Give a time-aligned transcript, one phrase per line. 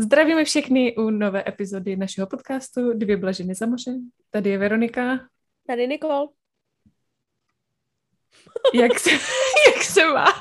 [0.00, 4.10] Zdravíme všechny u nové epizody našeho podcastu Dvě blaženy za mořem.
[4.30, 5.28] Tady je Veronika.
[5.66, 6.28] Tady Nikol.
[8.74, 9.10] Jak se,
[9.66, 10.34] jak se máš?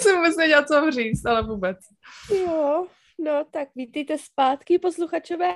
[0.00, 1.76] jsem vůbec nedělal, co mám říct, ale vůbec.
[2.30, 2.86] Jo,
[3.18, 5.54] no tak vítejte zpátky, posluchačové.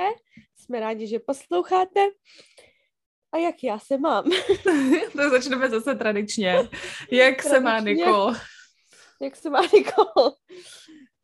[0.57, 2.01] Jsme rádi, že posloucháte.
[3.33, 4.25] A jak já se mám?
[5.17, 6.51] to začneme zase tradičně.
[6.51, 6.69] Jak
[7.11, 7.51] tradičně.
[7.51, 8.35] se má Nikol?
[9.21, 10.33] Jak se má Nikol?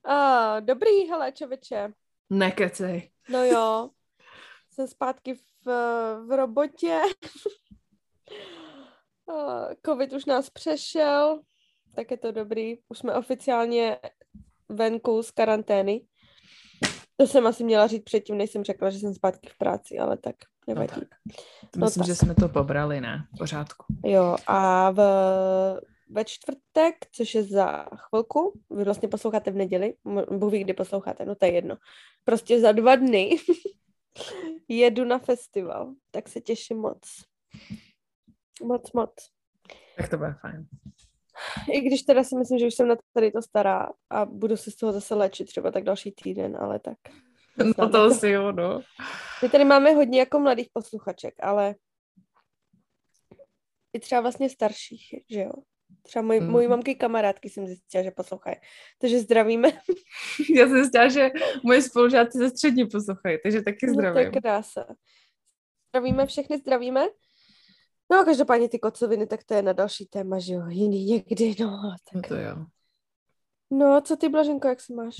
[0.08, 1.92] Uh, dobrý, hele, čověče.
[2.30, 3.10] Nekecej.
[3.28, 3.90] No jo,
[4.72, 5.66] jsem zpátky v,
[6.26, 7.00] v robotě.
[9.26, 11.40] uh, Covid už nás přešel,
[11.94, 12.78] tak je to dobrý.
[12.88, 13.98] Už jsme oficiálně
[14.68, 16.06] venku z karantény.
[17.16, 20.16] To jsem asi měla říct předtím, než jsem řekla, že jsem zpátky v práci, ale
[20.16, 20.92] tak nevadí.
[20.94, 21.08] No tak.
[21.76, 22.06] No Myslím, tak.
[22.06, 23.26] že jsme to pobrali, ne?
[23.34, 23.84] V pořádku.
[24.04, 25.00] Jo, a v,
[26.08, 29.94] ve čtvrtek, což je za chvilku, vy vlastně posloucháte v neděli,
[30.30, 31.76] Bůh ví, kdy posloucháte, no to je jedno.
[32.24, 33.36] Prostě za dva dny
[34.68, 37.00] jedu na festival, tak se těším moc.
[38.62, 39.14] Moc, moc.
[39.96, 40.66] Tak to bude fajn.
[41.72, 44.70] I když teda si myslím, že už jsem na tady to stará a budu se
[44.70, 46.98] z toho zase léčit třeba tak další týden, ale tak.
[47.78, 48.80] No to asi jo, no.
[49.42, 51.74] My tady máme hodně jako mladých posluchaček, ale
[53.92, 55.52] i třeba vlastně starších, že jo?
[56.06, 56.50] Třeba můj, mm.
[56.50, 58.56] můj mamky kamarádky jsem zjistila, že poslouchají.
[58.98, 59.68] Takže zdravíme.
[60.56, 61.30] Já jsem zjistila, že
[61.64, 64.24] moje spolužáci ze střední poslouchají, takže taky zdravím.
[64.24, 64.86] No to je krása.
[65.88, 67.06] Zdravíme, všechny zdravíme.
[68.10, 71.54] No a každopádně ty kocoviny, tak to je na další téma, že jo, jiný někdy,
[71.60, 71.82] no.
[72.12, 72.14] Tak.
[72.14, 72.56] No to jo.
[73.70, 75.16] No, co ty, Blaženko, jak se máš?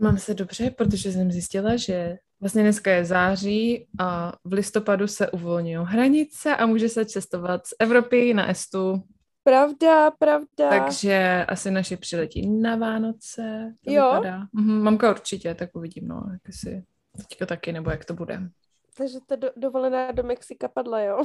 [0.00, 5.30] Mám se dobře, protože jsem zjistila, že vlastně dneska je září a v listopadu se
[5.30, 9.02] uvolňují hranice a může se cestovat z Evropy na Estu.
[9.46, 10.70] Pravda, pravda.
[10.70, 13.74] Takže asi naši přiletí na Vánoce.
[13.84, 14.12] To jo.
[14.14, 14.46] Vypadá.
[14.52, 16.84] Mhm, mamka určitě, tak uvidím, no, jak si
[17.16, 18.48] teďka taky, nebo jak to bude.
[18.96, 21.24] Takže ta do, dovolená do Mexika padla, jo?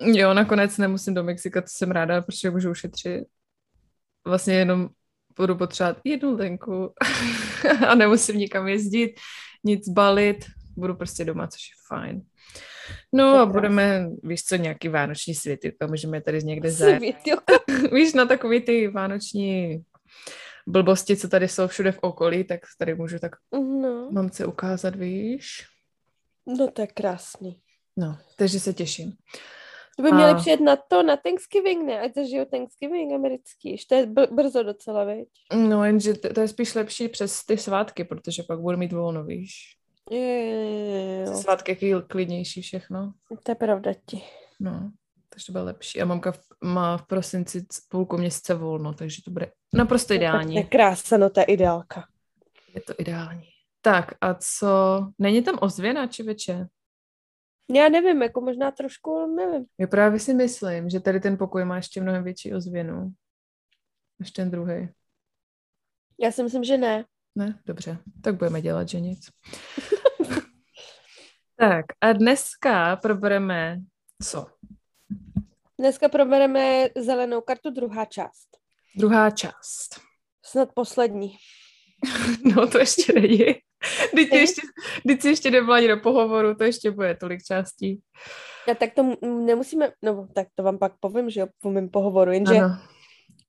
[0.00, 3.24] jo, nakonec nemusím do Mexika, to jsem ráda, protože můžu ušetřit.
[4.26, 4.88] Vlastně jenom
[5.36, 6.92] budu potřebovat jednu lenku
[7.88, 9.14] a nemusím nikam jezdit,
[9.64, 10.44] nic balit,
[10.76, 12.22] budu prostě doma, což je fajn.
[13.12, 17.02] No a budeme, víš co, nějaký vánoční světýlka, můžeme tady někde zajet.
[17.92, 19.84] víš, na takový ty vánoční
[20.66, 24.08] blbosti, co tady jsou všude v okolí, tak tady můžu tak no.
[24.10, 25.66] mamce ukázat, víš.
[26.46, 27.60] No to je krásný.
[27.96, 29.12] No, takže se těším.
[29.96, 30.34] To by měli a...
[30.34, 32.00] přijet na to, na Thanksgiving, ne?
[32.00, 33.70] Ať zažijou Thanksgiving americký.
[33.70, 35.28] Ještě je br- brzo docela, veď?
[35.54, 39.24] No, jenže to, to je spíš lepší přes ty svátky, protože pak budu mít volno,
[39.24, 39.76] víš?
[40.10, 41.36] Jo, jo, jo.
[41.36, 43.12] Svátky je klidnější všechno.
[43.42, 44.22] To je pravda ti.
[44.60, 44.92] No,
[45.28, 46.02] takže to bude lepší.
[46.02, 50.54] A mamka v, má v prosinci půlku měsíce volno, takže to bude naprosto ideální.
[50.54, 52.08] To je krása, no to je ideálka.
[52.74, 53.48] Je to ideální.
[53.80, 55.00] Tak a co?
[55.18, 56.68] Není tam ozvěna, či večer?
[57.74, 59.66] Já nevím, jako možná trošku, nevím.
[59.78, 63.12] Já právě si myslím, že tady ten pokoj má ještě mnohem větší ozvěnu
[64.18, 64.88] než ten druhý.
[66.20, 67.04] Já si myslím, že ne.
[67.34, 69.30] Ne, dobře, tak budeme dělat, že nic.
[71.56, 73.80] tak a dneska probereme
[74.22, 74.46] co?
[75.78, 78.48] Dneska probereme zelenou kartu, druhá část.
[78.96, 80.00] Druhá část.
[80.44, 81.36] Snad poslední.
[82.56, 83.38] no to ještě není.
[84.14, 84.62] Teď ještě,
[85.06, 88.00] teď ještě nebyla ani do pohovoru, to ještě bude tolik částí.
[88.70, 92.32] A tak to nemusíme, no tak to vám pak povím, že jo, po mém pohovoru,
[92.32, 92.78] jenže ano.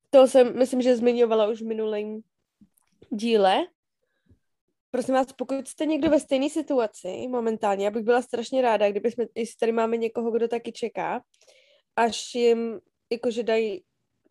[0.09, 2.19] to jsem, myslím, že zmiňovala už v minulém
[3.09, 3.65] díle.
[4.97, 9.11] Prosím vás, pokud jste někdo ve stejné situaci momentálně, já bych byla strašně ráda, kdyby
[9.11, 11.21] jsme, jestli tady máme někoho, kdo taky čeká,
[11.95, 12.79] až jim
[13.11, 13.83] jakože dají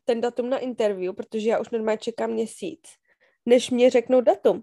[0.04, 2.80] ten datum na interview, protože já už normálně čekám měsíc,
[3.46, 4.62] než mě řeknou datum.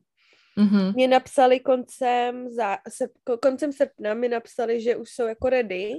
[0.58, 0.94] Mm-hmm.
[0.94, 3.08] Mě napsali koncem, za, se,
[3.42, 5.94] koncem srpna, mi napsali, že už jsou jako ready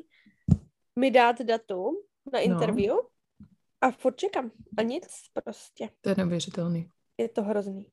[0.99, 1.95] mi dát datum
[2.33, 2.45] na no.
[2.45, 3.09] interview no.
[3.81, 4.51] a furt čekám.
[4.79, 5.07] A nic
[5.45, 5.89] prostě.
[6.01, 6.89] To je neuvěřitelný.
[7.19, 7.87] Je to hrozný.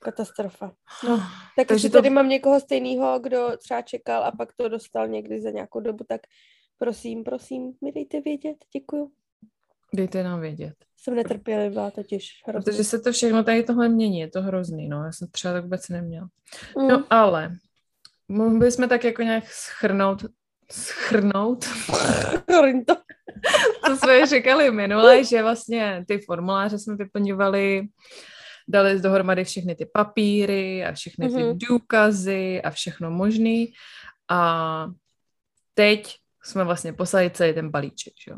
[0.00, 0.72] Katastrofa.
[1.08, 1.18] No,
[1.56, 1.98] tak Takže to...
[1.98, 6.04] tady mám někoho stejného, kdo třeba čekal a pak to dostal někdy za nějakou dobu,
[6.08, 6.20] tak
[6.78, 8.56] prosím, prosím, mi dejte vědět.
[8.72, 9.10] Děkuju.
[9.94, 10.74] Dejte nám vědět.
[10.96, 12.42] Jsem netrpělivá totiž.
[12.46, 12.64] Hrozný.
[12.64, 15.04] Protože se to všechno tady tohle mění, je to hrozný, no.
[15.04, 16.28] Já jsem třeba tak vůbec neměla.
[16.78, 16.88] Mm.
[16.88, 17.56] No ale,
[18.28, 20.24] mohli bychom tak jako nějak schrnout,
[20.72, 21.64] schrnout,
[22.86, 22.94] to.
[23.86, 27.88] co jsme říkali minule, že vlastně ty formuláře jsme vyplňovali,
[28.70, 31.58] dali dohromady všechny ty papíry a všechny ty mm-hmm.
[31.68, 33.72] důkazy a všechno možný.
[34.30, 34.86] A
[35.74, 38.36] teď jsme vlastně poslali celý ten balíček, jo.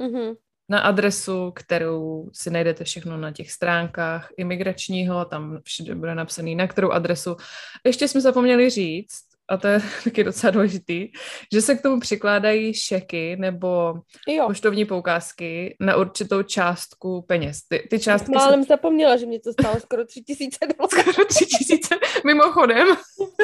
[0.00, 0.36] Mm-hmm.
[0.68, 6.66] na adresu, kterou si najdete všechno na těch stránkách imigračního, tam všude bude napsaný, na
[6.66, 7.36] kterou adresu.
[7.84, 11.08] Ještě jsme zapomněli říct, a to je taky docela důležitý,
[11.52, 13.94] že se k tomu přikládají šeky nebo
[14.28, 14.46] jo.
[14.46, 17.58] poštovní poukázky na určitou částku peněz.
[17.68, 18.68] Ty, ty částky Málem se...
[18.68, 20.88] zapomněla, že mě to stálo skoro tři tisíce dolarů.
[21.12, 21.94] Skoro tři tisíce,
[22.26, 22.86] mimochodem.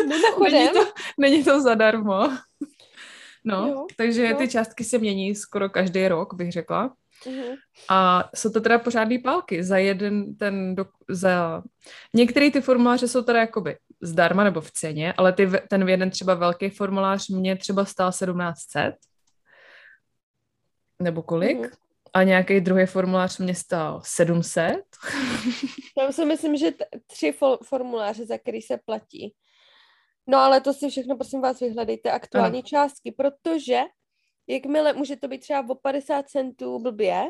[0.09, 0.53] Mimochodem.
[0.53, 0.87] Není to,
[1.19, 2.31] není to zadarmo.
[3.45, 4.37] No, jo, takže jo.
[4.37, 6.95] ty částky se mění skoro každý rok, bych řekla.
[7.27, 7.57] Uh-huh.
[7.89, 11.63] A jsou to teda pořádný pálky za jeden ten, do, za...
[12.15, 16.35] Některé ty formuláře jsou teda jakoby zdarma nebo v ceně, ale ty, ten jeden třeba
[16.35, 18.95] velký formulář mě třeba stál 1700
[21.03, 21.59] nebo kolik?
[21.59, 21.71] Uh-huh.
[22.15, 24.77] A nějaký druhý formulář mě stál 700.
[25.99, 29.35] Já si myslím, že t- tři fo- formuláře, za který se platí.
[30.27, 32.67] No ale to si všechno, prosím vás, vyhledejte aktuální ano.
[32.67, 33.81] částky, protože
[34.47, 37.25] jakmile může to být třeba o 50 centů blbě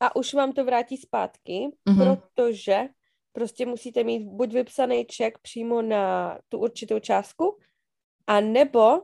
[0.00, 2.16] a už vám to vrátí zpátky, mm-hmm.
[2.16, 2.88] protože
[3.32, 7.58] prostě musíte mít buď vypsaný ček přímo na tu určitou částku,
[8.26, 9.02] a nebo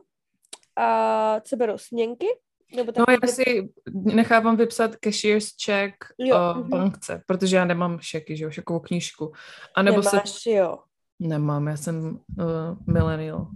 [0.79, 2.27] a co berou, směnky?
[2.75, 6.69] Nebo no já si nechávám vypsat cashier's check jo, uh, mm-hmm.
[6.69, 9.31] bankce, protože já nemám šeky, že jo, šekovou knížku.
[9.75, 10.51] A nebo Nemáš, se...
[10.51, 10.77] jo.
[11.19, 13.47] Nemám, já jsem uh, millennial.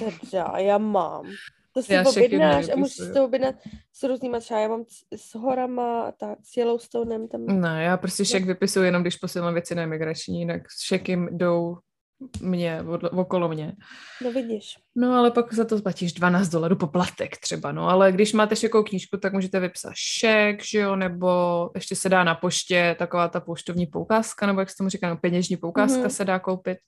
[0.00, 1.24] Dobře, já mám.
[1.74, 3.54] To si já objednáš a můžeš to objednat
[3.92, 4.84] s různýma třeba, já mám
[5.16, 7.46] s horama a tak, s Yellowstonem tam.
[7.46, 11.76] Ne, já prostě šek vypisuju jenom, když posílám věci na imigrační, jinak šeky jdou
[12.40, 13.72] mě, okolo mě.
[14.24, 14.74] No vidíš.
[14.96, 18.82] No ale pak za to zaplatíš 12 dolarů poplatek třeba, no ale když máte šekou
[18.82, 23.40] knížku, tak můžete vypsat šek, že jo, nebo ještě se dá na poště taková ta
[23.40, 26.08] poštovní poukázka, nebo jak se tomu říká, no, peněžní poukázka mm-hmm.
[26.08, 26.78] se dá koupit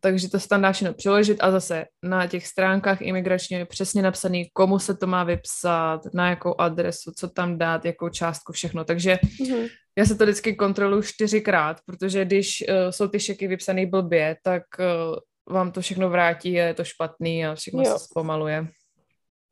[0.00, 4.02] takže to se tam dá všechno přiložit a zase na těch stránkách imigračně je přesně
[4.02, 8.84] napsaný, komu se to má vypsat, na jakou adresu, co tam dát, jakou částku, všechno.
[8.84, 9.68] Takže mm-hmm.
[9.98, 14.62] já se to vždycky kontroluji čtyřikrát, protože když uh, jsou ty šeky vypsané blbě, tak
[14.78, 17.92] uh, vám to všechno vrátí a je to špatný a všechno jo.
[17.92, 18.66] se zpomaluje.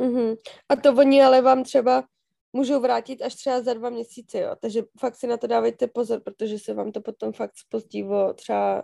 [0.02, 0.36] Mm-hmm.
[0.68, 2.04] A to oni ale vám třeba
[2.52, 4.56] můžou vrátit až třeba za dva měsíce, jo.
[4.60, 8.32] Takže fakt si na to dávejte pozor, protože se vám to potom fakt spozdí o
[8.34, 8.82] třeba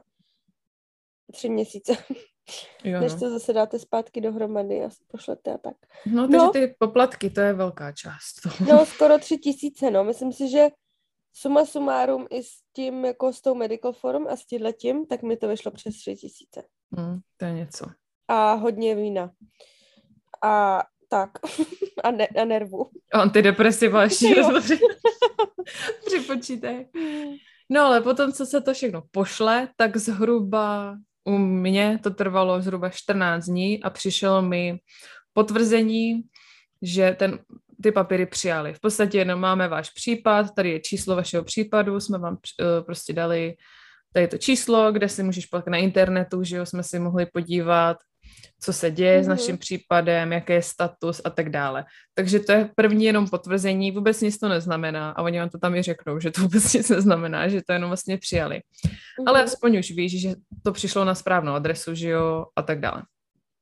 [1.32, 1.96] tři měsíce.
[2.84, 3.18] Jo, než no.
[3.18, 5.76] to zase dáte zpátky dohromady a pošlete a tak.
[6.06, 8.60] No, takže no, ty poplatky, to je velká část.
[8.68, 10.04] no, skoro tři tisíce, no.
[10.04, 10.68] Myslím si, že
[11.32, 14.44] suma sumárum i s tím, jako s tou medical forum a s
[14.78, 16.62] tím, tak mi to vyšlo přes tři tisíce.
[16.96, 17.86] Hmm, to je něco.
[18.28, 19.30] A hodně vína.
[20.42, 21.30] A tak.
[22.04, 22.90] a, ne, a nervu.
[23.12, 24.34] Antidepresiva ještě
[26.06, 26.86] připočítaj.
[27.70, 32.88] No ale potom, co se to všechno pošle, tak zhruba u mě to trvalo zhruba
[32.88, 34.78] 14 dní a přišlo mi
[35.32, 36.22] potvrzení,
[36.82, 37.38] že ten,
[37.82, 38.74] ty papíry přijali.
[38.74, 43.12] V podstatě jenom máme váš případ, tady je číslo vašeho případu, jsme vám uh, prostě
[43.12, 43.54] dali
[44.14, 47.96] tady to číslo, kde si můžeš pak na internetu, že jo, jsme si mohli podívat,
[48.60, 49.22] co se děje mm-hmm.
[49.22, 49.36] s mhm.
[49.36, 51.84] naším případem, jaký je status a tak dále.
[52.14, 55.74] Takže to je první jenom potvrzení, vůbec nic to neznamená a oni vám to tam
[55.74, 58.56] i řeknou, že to vůbec nic neznamená, že to jenom vlastně přijali.
[58.56, 59.24] Mm-hmm.
[59.26, 63.02] Ale aspoň už víš, že to přišlo na správnou adresu, že jo, a tak dále.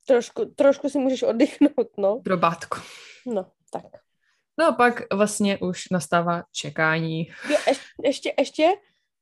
[0.07, 2.21] Trošku, trošku si můžeš oddychnout, no.
[2.25, 2.79] Drobátko.
[3.25, 3.83] No, tak.
[4.59, 7.27] No a pak vlastně už nastává čekání.
[7.49, 8.69] Jo, ještě, ještě, ještě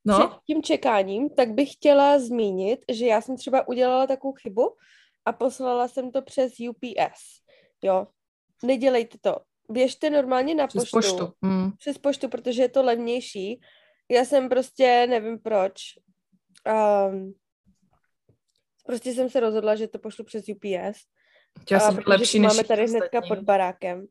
[0.06, 0.28] no?
[0.28, 4.76] před tím čekáním, tak bych chtěla zmínit, že já jsem třeba udělala takovou chybu,
[5.26, 7.42] a poslala jsem to přes UPS.
[7.82, 8.08] Jo,
[8.64, 9.38] nedělejte to.
[9.70, 11.18] Běžte normálně na přes poštu.
[11.18, 11.34] poštu.
[11.42, 11.72] Mm.
[11.72, 13.62] Přes poštu, protože je to levnější.
[14.12, 15.82] Já jsem prostě, nevím proč,
[17.10, 17.34] um,
[18.86, 21.00] prostě jsem se rozhodla, že to pošlu přes UPS.
[21.72, 24.08] Já jsem lepší než máme tady hnedka pod barákem.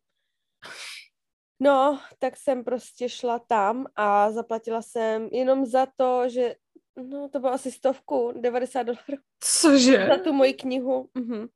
[1.60, 6.54] No, tak jsem prostě šla tam a zaplatila jsem jenom za to, že
[6.96, 9.22] No, to bylo asi stovku, 90 dolarů.
[9.40, 10.06] Cože?
[10.06, 11.08] Za tu moji knihu.
[11.14, 11.46] Mhm.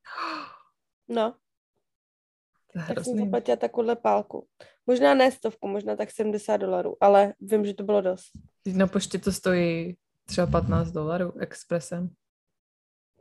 [1.09, 1.35] No.
[2.75, 4.47] Je tak jsem zaplatila takovouhle pálku.
[4.87, 8.31] Možná ne stovku, možná tak 70 dolarů, ale vím, že to bylo dost.
[8.67, 9.97] Na poště to stojí
[10.27, 12.09] třeba 15 dolarů expresem.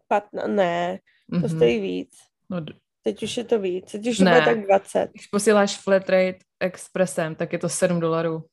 [0.08, 1.00] Patna, ne,
[1.30, 1.56] to mm-hmm.
[1.56, 2.18] stojí víc.
[2.50, 2.62] No,
[3.04, 5.10] Teď už je to víc, teď už to bude tak 20.
[5.14, 8.44] Když posíláš flat rate expresem, tak je to 7 dolarů.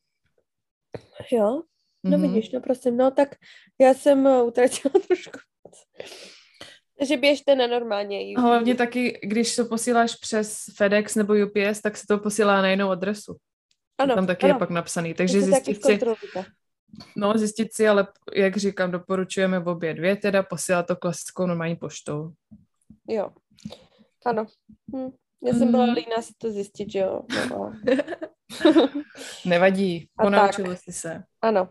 [1.32, 1.62] Jo?
[2.04, 2.22] No mm-hmm.
[2.22, 3.28] vidíš, no prosím, no tak
[3.80, 5.38] já jsem uh, utratila trošku.
[6.98, 8.38] Takže běžte na normálně.
[8.38, 12.90] Hlavně taky, když to posíláš přes FedEx nebo UPS, tak se to posílá na jinou
[12.90, 13.36] adresu.
[13.98, 14.54] Ano, Tam taky ano.
[14.54, 15.14] je pak napsaný.
[15.14, 15.98] Takže zjistit si,
[17.16, 21.76] no, zjistit si, ale jak říkám, doporučujeme v obě dvě, teda posílat to klasickou normální
[21.76, 22.32] poštou.
[23.08, 23.30] Jo,
[24.26, 24.46] ano.
[24.96, 25.10] Hm.
[25.44, 27.22] Já jsem byla líná si to zjistit, že jo.
[27.50, 27.72] No.
[29.46, 31.22] Nevadí, ponaučili jsi se.
[31.42, 31.68] Ano.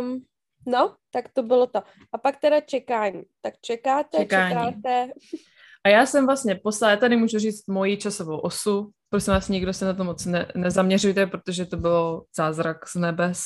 [0.00, 0.24] Um,
[0.66, 1.82] no, tak to bylo to.
[2.12, 3.22] A pak teda čekání.
[3.40, 4.54] Tak čekáte, čekání.
[4.54, 5.12] čekáte.
[5.84, 8.90] A já jsem vlastně poslala, já tady můžu říct moji časovou osu.
[9.10, 13.44] Prosím vás, nikdo se na to moc ne, nezaměřujte, protože to bylo zázrak z nebes.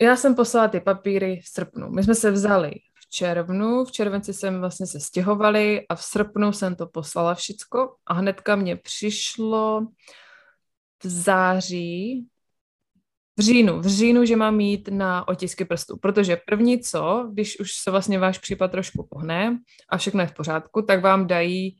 [0.00, 1.90] Já jsem poslala ty papíry v srpnu.
[1.90, 2.70] My jsme se vzali
[3.10, 8.14] červnu, v červenci jsem vlastně se stěhovali a v srpnu jsem to poslala všicko a
[8.14, 9.86] hnedka mě přišlo
[11.04, 12.26] v září,
[13.36, 17.72] v říjnu, v říjnu, že mám mít na otisky prstů, protože první co, když už
[17.72, 21.76] se vlastně váš případ trošku pohne a všechno je v pořádku, tak vám dají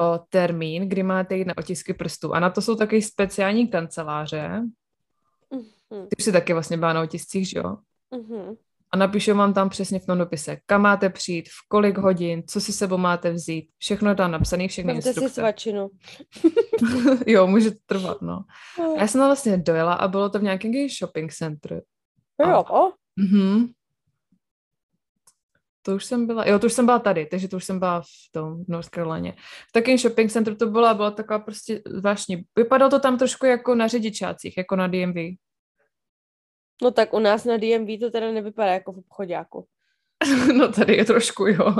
[0.00, 2.34] o, termín, kdy máte jít na otisky prstů.
[2.34, 4.62] A na to jsou taky speciální kanceláře.
[5.52, 6.06] Mm-hmm.
[6.08, 7.76] Ty už si taky vlastně byla na otiscích, že jo?
[8.12, 8.56] Mm-hmm
[8.92, 12.60] a napíšu vám tam přesně v tom dopise, kam máte přijít, v kolik hodin, co
[12.60, 13.70] si sebou máte vzít.
[13.78, 15.28] Všechno tam napsané, všechny Máte instrukce.
[15.28, 15.88] si svačinu.
[17.26, 18.44] jo, může to trvat, no.
[18.96, 21.82] A já jsem tam vlastně dojela a bylo to v nějakém shopping center.
[22.46, 22.92] Jo, a...
[23.16, 23.66] Mhm.
[25.82, 28.00] To už jsem byla, jo, to už jsem byla tady, takže to už jsem byla
[28.00, 29.32] v tom v North Carolině.
[29.68, 32.44] V takém shopping centru to byla, byla taková prostě zvláštní.
[32.56, 35.16] Vypadalo to tam trošku jako na řidičácích, jako na DMV.
[36.82, 39.66] No tak u nás na DMV to teda nevypadá jako v obchodáku.
[40.56, 41.74] No tady je trošku, jo.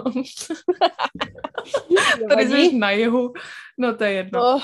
[2.29, 3.33] tady jsi na jihu,
[3.79, 4.55] no to je jedno.
[4.55, 4.63] Oh.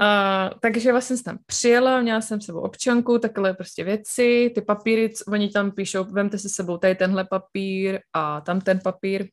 [0.00, 5.12] A, takže vlastně jsem tam přijela, měla jsem sebou občanku, takhle prostě věci, ty papíry,
[5.28, 9.28] oni tam píšou, vemte si sebou tady tenhle papír a tam ten papír.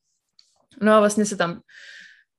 [0.82, 1.62] No a vlastně se tam,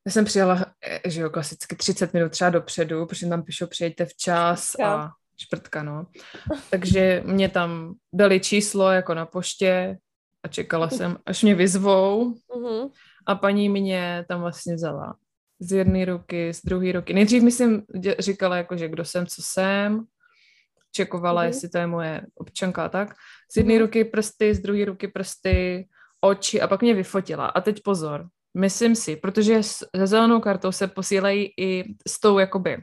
[0.07, 4.07] já jsem přijela, eh, že jo, klasicky 30 minut třeba dopředu, protože tam píšou, přijďte
[4.07, 6.07] včas a šprtka, no.
[6.71, 9.99] Takže mě tam dali číslo jako na poště
[10.43, 12.91] a čekala jsem, až mě vyzvou uh-huh.
[13.27, 15.17] a paní mě tam vlastně vzala
[15.61, 17.15] z jedné ruky, z druhé ruky.
[17.15, 17.83] Nejdřív myslím,
[18.19, 20.05] říkala jako, že kdo jsem, co jsem,
[20.93, 21.47] čekovala, uh-huh.
[21.47, 23.15] jestli to je moje občanka a tak.
[23.53, 23.81] Z jedné uh-huh.
[23.81, 25.89] ruky prsty, z druhé ruky prsty,
[26.21, 27.47] oči a pak mě vyfotila.
[27.47, 32.83] A teď pozor, myslím si, protože se zelenou kartou se posílají i s tou jakoby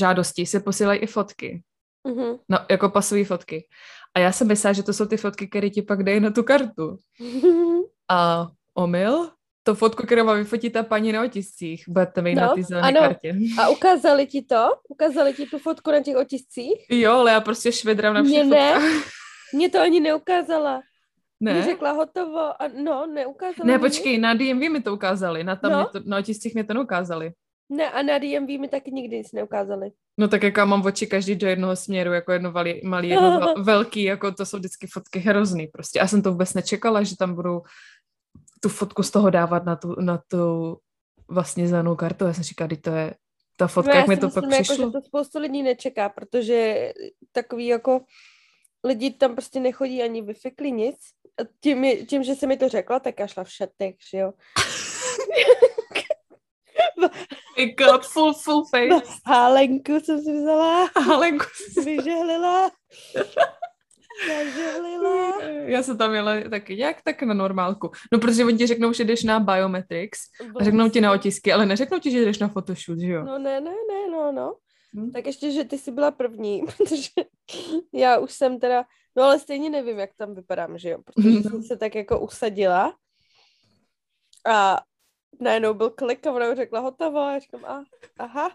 [0.00, 1.62] žádosti se posílají i fotky.
[2.08, 2.38] Mm-hmm.
[2.48, 3.68] No, jako pasové fotky.
[4.14, 6.42] A já jsem myslela, že to jsou ty fotky, které ti pak dají na tu
[6.42, 6.96] kartu.
[8.10, 9.30] A omyl,
[9.62, 13.00] to fotku, kterou má vyfotit ta paní na otiscích, budete mít no, na ty zelené
[13.00, 13.34] kartě.
[13.58, 14.68] A ukázali ti to?
[14.88, 16.90] Ukázali ti tu fotku na těch otiscích?
[16.90, 18.74] Jo, ale já prostě švedrám na všech Mě ne,
[19.54, 20.80] mě to ani neukázala.
[21.40, 21.52] Ne?
[21.52, 25.72] Mě řekla hotovo a no, neukázala Ne, počkej, na DMV mi to ukázali, na, tam
[25.72, 25.88] no?
[25.92, 27.32] to, na otiscích mi to neukázali.
[27.70, 29.90] Ne, a na DMV mi taky nikdy nic neukázali.
[30.18, 34.02] No tak jako mám oči každý do jednoho směru, jako jedno malý, malý jedno velký,
[34.02, 35.98] jako to jsou vždycky fotky hrozný prostě.
[35.98, 37.62] Já jsem to vůbec nečekala, že tam budou
[38.60, 40.76] tu fotku z toho dávat na tu, na tu
[41.28, 42.24] vlastně zelenou kartu.
[42.24, 43.14] Já jsem říkala, to je
[43.56, 44.74] ta fotka, no, jak mi to myslím, pak jako, přišlo.
[44.74, 46.92] Jako, že to spoustu lidí nečeká, protože
[47.32, 48.00] takový jako
[48.84, 50.96] lidi tam prostě nechodí ani vyfikli nic.
[51.40, 54.32] A tím, tím, že se mi to řekla, tak já šla v šatech, že jo.
[57.60, 59.02] Make-up, full, full face.
[59.26, 60.90] Hálenku jsem si vzala.
[60.96, 62.70] Hálenku jsem si vyžehlila.
[64.28, 65.42] Zažehlila.
[65.66, 67.90] Já jsem tam jela taky nějak tak na normálku.
[68.12, 70.18] No, protože oni ti řeknou, že jdeš na biometrics
[70.60, 73.24] a řeknou ti na otisky, ale neřeknou ti, že jdeš na photoshoot, že jo?
[73.24, 74.54] No ne, ne, ne, no, no.
[74.94, 75.12] Hmm.
[75.12, 77.10] Tak ještě, že ty jsi byla první, protože
[77.94, 78.84] já už jsem teda,
[79.16, 81.42] no ale stejně nevím, jak tam vypadám, že jo, protože hmm.
[81.42, 82.94] jsem se tak jako usadila
[84.46, 84.80] a
[85.40, 87.84] najednou byl klik a ona řekla hotovo a já říkám, a,
[88.18, 88.50] aha,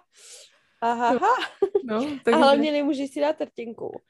[0.82, 1.36] aha, aha.
[1.84, 2.36] No, takže...
[2.36, 4.02] A hlavně nemůžeš si dát rtinku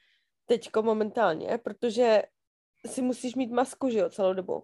[0.46, 2.22] teďko momentálně, protože
[2.86, 4.62] si musíš mít masku, že jo, celou dobu.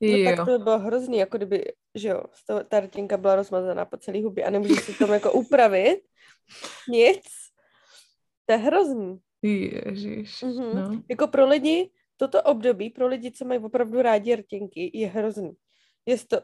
[0.00, 2.22] No, tak to by bylo hrozný, jako kdyby, že jo,
[2.68, 6.00] ta rtinka byla rozmazaná po celý hubě a nemůžeš si tam jako upravit
[6.88, 7.24] nic.
[8.46, 9.18] To je hrozný.
[9.42, 10.74] Ježiš, mm-hmm.
[10.74, 11.02] no.
[11.10, 15.52] Jako pro lidi, toto období, pro lidi, co mají opravdu rádi rtinky, je hrozný.
[16.06, 16.40] Je to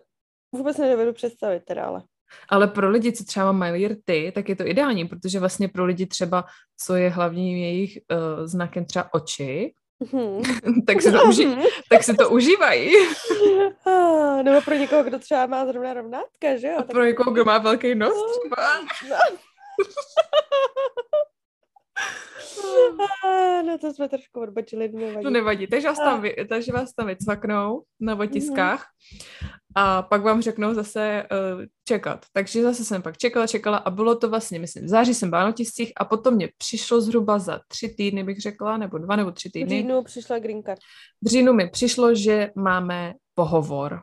[0.53, 2.03] Vůbec nedovedu představit teda, ale.
[2.49, 6.07] Ale pro lidi, co třeba mají rty, tak je to ideální, protože vlastně pro lidi
[6.07, 6.45] třeba,
[6.85, 9.73] co je hlavním jejich uh, znakem třeba oči,
[10.13, 10.43] mm.
[10.87, 11.63] tak, si to uži- mhm.
[11.91, 12.93] tak si to užívají.
[14.43, 16.75] Nebo pro někoho, kdo třeba má zrovna rovnátka, že jo?
[16.79, 16.91] A tak...
[16.91, 18.51] pro někoho, kdo má velký nos no,
[18.91, 19.11] třeba.
[19.11, 19.17] No.
[23.67, 25.23] no to jsme trošku odbočili, nevadí.
[25.23, 28.87] To nevadí, takže vás tam, vy, takže vás tam vycvaknou na otiskách
[29.77, 32.27] a pak vám řeknou zase uh, čekat.
[32.33, 35.43] Takže zase jsem pak čekala, čekala a bylo to vlastně, myslím, v září jsem byla
[35.43, 39.31] na otiscích a potom mě přišlo zhruba za tři týdny, bych řekla, nebo dva nebo
[39.31, 39.77] tři týdny.
[39.77, 40.81] V říjnu přišla green card.
[41.23, 44.01] V říjnu mi přišlo, že máme pohovor.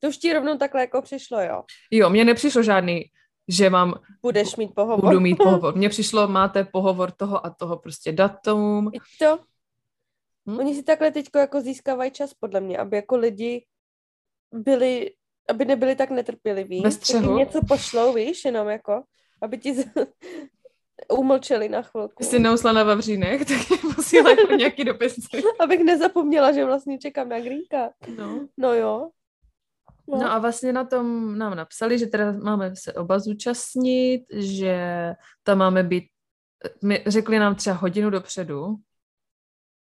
[0.00, 1.62] To už ti rovnou takhle jako přišlo, jo?
[1.90, 3.04] Jo, mně nepřišlo žádný,
[3.48, 3.94] že mám...
[4.22, 5.04] Budeš mít pohovor.
[5.04, 5.76] Budu mít pohovor.
[5.76, 8.90] Mně přišlo, máte pohovor toho a toho prostě datum.
[8.94, 9.38] I to.
[10.50, 10.58] Hm?
[10.58, 13.66] Oni si takhle teďko jako získávají čas, podle mě, aby jako lidi
[14.52, 15.10] byli,
[15.48, 16.80] aby nebyli tak netrpěliví.
[16.80, 17.38] Bez střehu.
[17.38, 19.02] něco pošlou, víš, jenom jako,
[19.42, 19.84] aby ti z...
[21.12, 22.24] umlčeli na chvilku.
[22.24, 25.16] Jsi neusla na Vavřínech, tak posílej jako nějaký dopis.
[25.60, 27.90] Abych nezapomněla, že vlastně čekám na greenka.
[28.16, 28.48] No.
[28.56, 29.10] no jo.
[30.08, 30.18] No.
[30.18, 35.58] no a vlastně na tom nám napsali, že teda máme se oba zúčastnit, že tam
[35.58, 36.04] máme být,
[36.82, 38.76] my řekli nám třeba hodinu dopředu,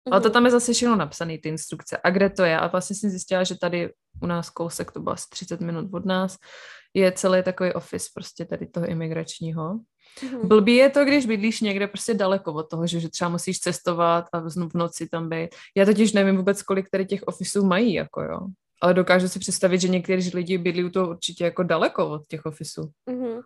[0.07, 0.13] Mm-hmm.
[0.13, 0.33] Ale to mhm.
[0.33, 1.99] tam je zase všechno napsané, ty instrukce.
[2.05, 2.59] A kde to je?
[2.59, 6.05] A vlastně jsem zjistila, že tady u nás kousek, to bylo asi 30 minut od
[6.05, 6.39] nás,
[6.95, 9.75] je celý takový office prostě tady toho imigračního.
[9.75, 10.47] Mm-hmm.
[10.47, 14.25] Blbý je to, když bydlíš někde prostě daleko od toho, že, že třeba musíš cestovat
[14.33, 15.51] a v noci tam být.
[15.77, 18.41] Já totiž nevím vůbec, kolik tady těch ofisů mají, jako jo.
[18.83, 22.47] Ale dokážu si představit, že někteří lidi bydlí u toho určitě jako daleko od těch
[22.47, 22.90] ofisů.
[23.11, 23.42] Mm-hmm.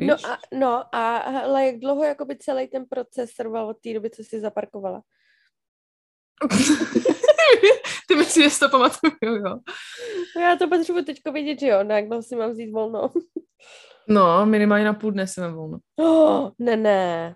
[0.00, 4.10] No a, no a ale jak dlouho jakoby celý ten proces trval od té doby,
[4.10, 5.02] co jsi zaparkovala?
[8.08, 9.58] Ty myslíš, že si to pamatuju, jo?
[10.36, 13.10] No já to potřebuji teďko vidět, že jo, na jak si mám vzít volno.
[14.08, 15.78] no, minimálně na půl dne si mám volno.
[15.96, 17.34] Oh, ne, ne.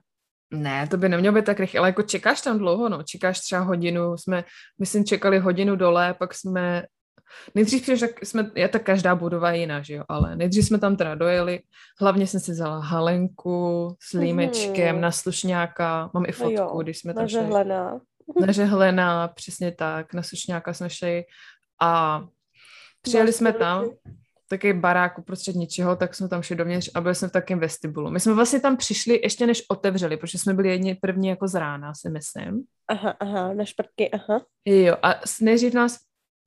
[0.54, 3.61] Ne, to by nemělo být tak rychle, ale jako čekáš tam dlouho, no, čekáš třeba
[3.61, 4.44] hodinu, jsme,
[4.80, 6.82] myslím, čekali hodinu dole, pak jsme,
[7.55, 10.79] nejdřív přišli, tak jsme, je tak každá budova je jiná, že jo, ale nejdřív jsme
[10.79, 11.61] tam teda dojeli,
[12.01, 15.03] hlavně jsem si vzala halenku s límečkem mm.
[15.03, 17.41] na slušňáka, mám i fotku, jo, když jsme tam šli
[18.41, 21.25] nežehlená, přesně tak, na sušňáka jsme šli
[21.81, 22.23] a
[23.03, 23.91] přijeli jsme tam,
[24.53, 28.11] taky barák uprostřed ničeho, tak jsme tam šli dovnitř a byli jsme v takém vestibulu.
[28.11, 31.55] My jsme vlastně tam přišli ještě než otevřeli, protože jsme byli jedni první jako z
[31.55, 32.65] rána, si myslím.
[32.89, 34.45] Aha, aha, na šprtky, aha.
[34.65, 35.99] Jo, a nejdřív nás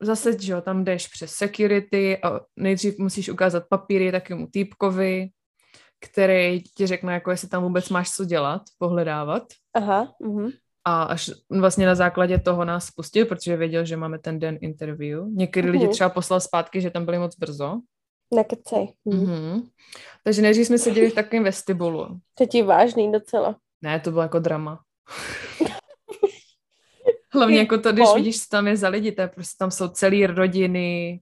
[0.01, 5.29] zase, že jo, tam jdeš přes security a nejdřív musíš ukázat papíry takému týpkovi,
[6.01, 9.43] který ti řekne, jako jestli tam vůbec máš co dělat, pohledávat.
[9.73, 10.51] Aha, uh-huh
[10.85, 15.27] a až vlastně na základě toho nás spustil, protože věděl, že máme ten den interview.
[15.27, 15.93] Někdy lidi mhm.
[15.93, 17.79] třeba poslal zpátky, že tam byli moc brzo.
[18.33, 18.93] Nekecej.
[19.07, 19.63] Mm-hmm.
[20.23, 22.19] Takže nejdřív jsme seděli v takovém vestibulu.
[22.37, 23.55] To ti vážný docela.
[23.81, 24.79] Ne, to bylo jako drama.
[27.35, 29.87] Hlavně jako to, když vidíš, co tam je za lidi, to je prostě tam jsou
[29.87, 31.19] celé rodiny,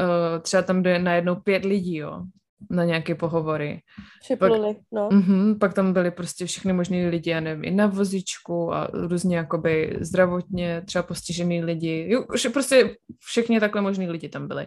[0.00, 2.22] uh, třeba tam jde najednou pět lidí, jo
[2.70, 3.80] na nějaké pohovory.
[4.20, 5.08] Připluli, pak, no.
[5.08, 9.36] Uh-huh, pak tam byly prostě všechny možné lidi, já nevím, i na vozičku a různě
[9.36, 12.06] jakoby zdravotně třeba postižený lidi.
[12.08, 14.66] Jo, prostě všechny takhle možný lidi tam byli.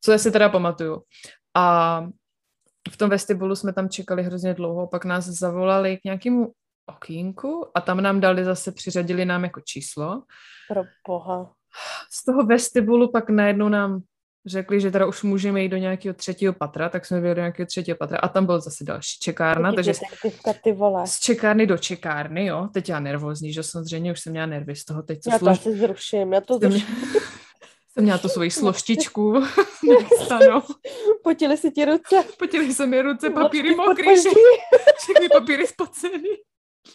[0.00, 1.02] Co já si teda pamatuju.
[1.56, 2.06] A
[2.90, 6.52] v tom vestibulu jsme tam čekali hrozně dlouho, pak nás zavolali k nějakému
[6.88, 10.22] okýnku a tam nám dali zase, přiřadili nám jako číslo.
[10.68, 11.52] Pro boha.
[12.10, 14.02] Z toho vestibulu pak najednou nám
[14.46, 17.66] řekli, že teda už můžeme jít do nějakého třetího patra, tak jsme byli do nějakého
[17.66, 19.92] třetího patra a tam byl zase další čekárna, takže
[20.64, 21.06] ty vole.
[21.06, 24.84] z čekárny do čekárny, jo, teď já nervózní, že samozřejmě už jsem měla nervy z
[24.84, 26.96] toho, teď co Já to asi zruším, já to zruším.
[27.92, 29.34] jsem měla tu svoji složtičku.
[30.30, 30.62] ano.
[31.22, 32.24] Potili si ti ruce.
[32.38, 34.16] Potili se mi ruce, papíry mokrý,
[34.98, 36.28] všechny papíry spocený.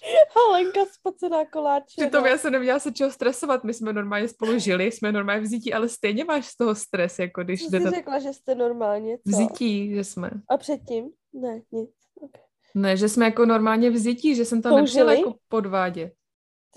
[0.36, 1.86] Halenka spocená koláče.
[1.98, 2.30] Přitom no.
[2.30, 5.74] já se neměla se čeho stresovat, my jsme normálně spolu žili, jsme normálně v zítí,
[5.74, 7.66] ale stejně máš z toho stres, jako když...
[7.66, 9.24] Co jsi řekla, že jste normálně, co?
[9.26, 10.32] V zítí, že jsme.
[10.50, 11.10] A předtím?
[11.34, 11.90] Ne, nic.
[12.22, 12.42] Okay.
[12.76, 16.14] Ne, že jsme jako normálně v zítí, že jsem tam nepřijela jako podvádět.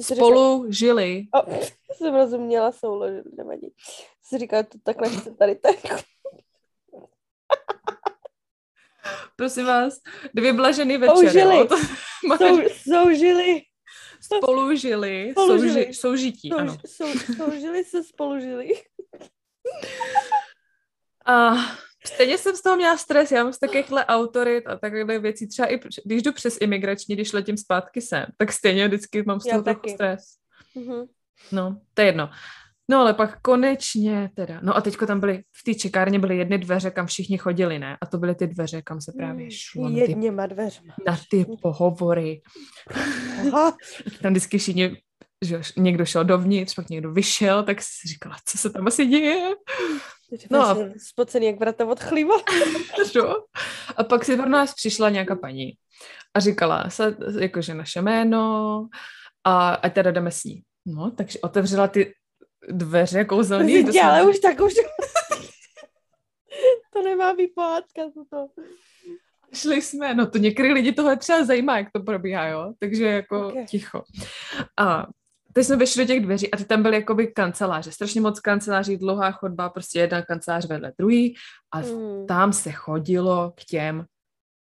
[0.02, 0.72] Spolu řekla...
[0.72, 1.22] žili.
[1.35, 1.52] O,
[1.96, 3.74] jsem rozuměla, souložili, nevadí.
[4.22, 5.76] Jsi říkala, to takhle chce tady tak.
[9.36, 9.94] Prosím vás,
[10.34, 11.16] dvě blaženy večer.
[11.16, 11.56] Soužili.
[11.56, 11.64] Jo?
[11.64, 11.76] To,
[12.36, 13.62] Sou, soužili.
[14.20, 15.30] Spolužili.
[15.32, 15.84] Spolužili.
[15.84, 16.76] Souži, soužití, Souž, ano.
[16.86, 18.72] Sou, soužili se spolužili.
[21.26, 21.54] A
[22.06, 25.68] stejně jsem z toho měla stres, já mám z takovýchhle autorit a takové věcí, třeba
[25.72, 29.62] i když jdu přes imigrační, když letím zpátky sem, tak stejně vždycky mám z toho
[29.62, 30.22] trochu stres.
[30.76, 31.06] Mm-hmm.
[31.52, 32.30] No, to je jedno.
[32.90, 36.59] No ale pak konečně teda, no a teďko tam byly, v té čekárně byly jedny
[36.59, 37.96] dveře, kam všichni chodili, ne?
[38.01, 39.90] A to byly ty dveře, kam se právě hmm, šlo.
[39.90, 40.94] Jedněma na ty, dveřma.
[41.07, 42.40] Na ty pohovory.
[43.49, 43.77] Aha.
[44.22, 44.96] Tam vždycky všichni,
[45.44, 49.55] že někdo šel dovnitř, pak někdo vyšel, tak si říkala, co se tam asi děje.
[50.51, 50.77] No a...
[51.09, 52.35] Spocený jak vrata od chlíva.
[53.16, 53.35] no.
[53.96, 55.72] A pak si pro nás přišla nějaká paní
[56.35, 56.88] a říkala,
[57.40, 58.88] jakože naše jméno
[59.44, 60.62] a ať teda jdeme s ní.
[60.87, 62.12] No, takže otevřela ty
[62.68, 63.87] dveře kouzelný.
[63.87, 64.74] Zítě, ale už tak už...
[66.92, 68.46] to nemá být pohádka, co to...
[69.55, 73.48] Šli jsme, no to některý lidi tohle třeba zajímá, jak to probíhá, jo, takže jako
[73.48, 73.66] okay.
[73.66, 74.02] ticho.
[74.79, 75.07] A
[75.52, 78.96] teď jsme vyšli do těch dveří a ty tam byly jakoby kanceláře, strašně moc kanceláří,
[78.96, 81.37] dlouhá chodba, prostě jedna kancelář vedle druhý
[81.72, 82.26] a mm.
[82.26, 84.05] tam se chodilo k těm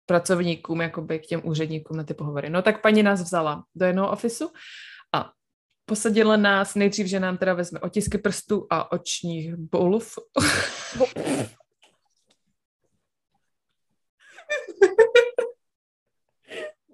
[0.05, 2.49] pracovníkům, jakoby k těm úředníkům na ty pohovory.
[2.49, 4.51] No tak paní nás vzala do jednoho ofisu
[5.89, 10.13] posadila nás nejdřív, že nám teda vezme otisky prstů a očních bolov.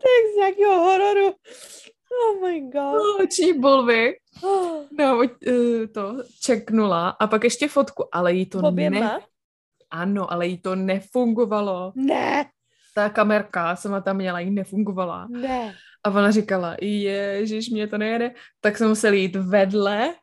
[0.06, 1.36] tak z nějakého hororu.
[2.16, 2.74] Oh my god.
[2.74, 4.16] No, oční bolvy.
[5.00, 9.00] No, eh, to čeknula a pak ještě fotku, ale jí to Oběma?
[9.00, 9.20] ne...
[9.92, 11.92] Ano, ale jí to nefungovalo.
[11.96, 12.46] Ne.
[12.96, 15.28] Ta kamerka sama tam měla, jí nefungovala.
[15.30, 15.76] Ne.
[16.06, 18.32] A ona říkala, ježiš, mě to nejede.
[18.62, 20.14] Tak jsme museli jít vedle,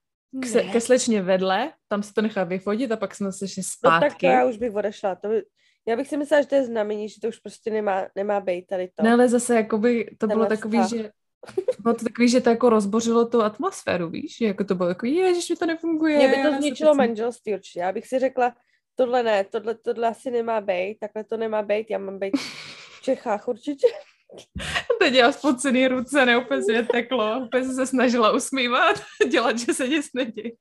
[0.40, 3.62] k se, ke slečně vedle, tam se to nechá vyfotit a pak jsme se šli
[3.62, 4.05] zpátky.
[4.05, 5.14] No tak to já už bych odešla.
[5.14, 5.42] To by,
[5.87, 8.66] já bych si myslela, že to je znamení, že to už prostě nemá, nemá být
[8.66, 9.03] tady to.
[9.03, 11.11] Ne, ale zase jakoby, to bylo takový, že
[11.79, 14.37] bylo to takový, že to jako rozbořilo tu atmosféru, víš?
[14.37, 16.16] Že jako to bylo jako, ježiš, mi to nefunguje.
[16.16, 17.81] Mě by to zničilo manželství určitě.
[17.81, 18.55] Já bych si řekla,
[18.95, 22.37] tohle ne, tohle, tohle asi nemá být, takhle to nemá být, já mám být
[22.99, 23.87] v Čechách určitě.
[24.98, 29.88] Teď dělá spocený ruce, ne, úplně se teklo, úplně se snažila usmívat, dělat, že se
[29.88, 30.52] nic neděje.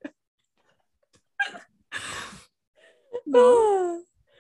[3.28, 3.58] No.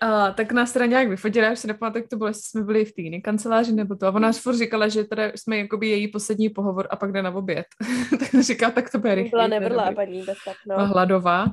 [0.01, 2.63] A tak nás teda nějak vyfotila, já už si nepamatuju, jak to bylo, jestli jsme
[2.63, 4.08] byli v týdny kanceláři nebo to.
[4.08, 7.36] A ona furt říkala, že teda jsme jakoby její poslední pohovor a pak jde na
[7.36, 7.65] oběd.
[8.19, 9.30] tak říká, tak to bude rychle.
[9.30, 10.86] Byla nevrlá paní, tak, no.
[10.86, 11.45] Hladová.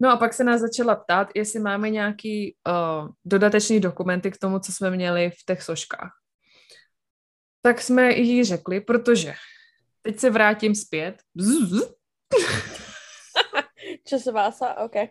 [0.00, 4.58] No a pak se nás začala ptát, jestli máme nějaký uh, dodatečný dokumenty k tomu,
[4.58, 6.23] co jsme měli v těch soškách.
[7.64, 9.34] Tak jsme jí řekli, protože
[10.02, 11.22] teď se vrátím zpět.
[14.04, 15.08] Časová sa, ok.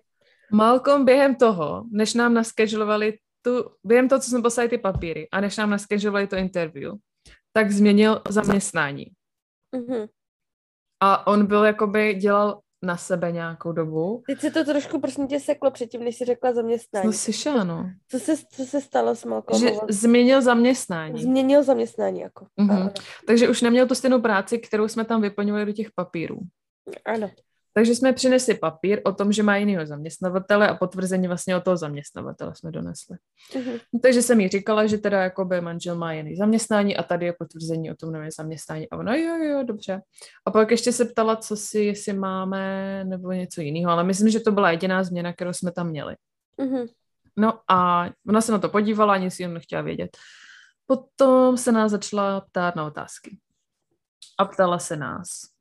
[0.51, 5.41] Malcolm během toho, než nám naskežovali tu, během toho, co jsme poslali ty papíry a
[5.41, 6.93] než nám naskežovali to interview,
[7.53, 9.05] tak změnil zaměstnání.
[9.75, 10.07] Mm-hmm.
[10.99, 14.23] A on byl jakoby, dělal na sebe nějakou dobu.
[14.27, 17.07] Teď se to trošku prosím tě seklo předtím, než jsi řekla zaměstnání.
[17.07, 17.89] No slyšela, no.
[18.07, 19.73] Co se, co se stalo s Malcolmem?
[19.73, 21.21] Že změnil zaměstnání.
[21.21, 22.45] Změnil zaměstnání, jako.
[22.61, 22.91] Mm-hmm.
[23.27, 26.39] Takže už neměl tu stejnou práci, kterou jsme tam vyplňovali do těch papírů.
[27.05, 27.29] Ano.
[27.75, 31.77] Takže jsme přinesli papír o tom, že má jinýho zaměstnavatele a potvrzení vlastně o toho
[31.77, 33.17] zaměstnavatele jsme donesli.
[33.51, 33.79] Uh-huh.
[34.01, 37.91] Takže jsem jí říkala, že teda jakoby manžel má jiný zaměstnání a tady je potvrzení
[37.91, 38.89] o tom novém zaměstnání.
[38.89, 40.01] A ona, jo, jo, dobře.
[40.45, 44.39] A pak ještě se ptala, co si, jestli máme, nebo něco jiného, ale myslím, že
[44.39, 46.15] to byla jediná změna, kterou jsme tam měli.
[46.59, 46.87] Uh-huh.
[47.37, 50.17] No a ona se na to podívala, nic si jen nechtěla vědět.
[50.85, 53.37] Potom se nás začala ptát na otázky.
[54.39, 55.52] A ptala se nás,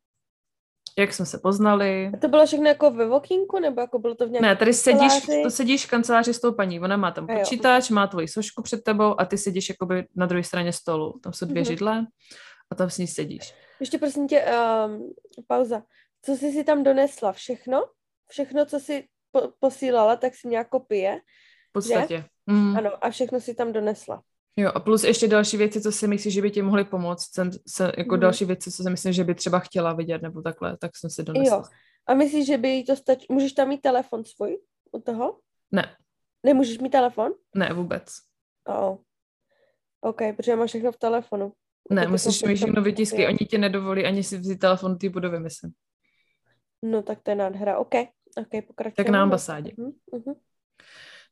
[0.98, 2.11] jak jsme se poznali.
[2.14, 4.74] A to bylo všechno jako ve vokínku, nebo jako bylo to v nějakém Ne, tady
[4.74, 8.62] sedíš, to sedíš v kanceláři s tou paní, ona má tam počítač, má tvoji sošku
[8.62, 11.18] před tebou a ty sedíš jakoby na druhé straně stolu.
[11.22, 11.68] Tam jsou dvě mm-hmm.
[11.68, 12.07] židle
[12.70, 13.55] a tam s ní sedíš.
[13.81, 14.44] Ještě prosím tě,
[14.87, 15.12] um,
[15.46, 15.83] pauza.
[16.22, 17.33] Co jsi si tam donesla?
[17.33, 17.85] Všechno?
[18.28, 21.20] Všechno, co jsi po- posílala, tak si nějak kopie?
[21.70, 22.24] V podstatě.
[22.46, 22.76] Mm.
[22.76, 24.22] Ano, a všechno si tam donesla.
[24.56, 27.50] Jo, a plus ještě další věci, co si myslíš, že by ti mohly pomoct, jsem,
[27.68, 28.20] se, jako mm.
[28.20, 31.22] další věci, co si myslím, že by třeba chtěla vidět, nebo takhle, tak jsem si
[31.22, 31.56] donesla.
[31.56, 31.64] Jo.
[32.06, 33.26] A myslíš, že by jí to stačilo?
[33.34, 34.58] Můžeš tam mít telefon svůj
[34.92, 35.38] u toho?
[35.72, 35.96] Ne.
[36.42, 37.32] Nemůžeš mít telefon?
[37.54, 38.12] Ne, vůbec.
[38.66, 38.96] Oh.
[40.00, 41.52] OK, protože máš všechno v telefonu.
[41.90, 45.72] Ne, musíš mít všechno vytisky, oni ti nedovolí ani si vzít telefon té budovy, myslím.
[46.82, 47.94] No tak to je nádhera, OK.
[48.36, 48.94] OK, pokračujeme.
[48.96, 49.70] Tak na ambasádě.
[49.70, 49.92] Uh-huh.
[50.12, 50.34] uh-huh.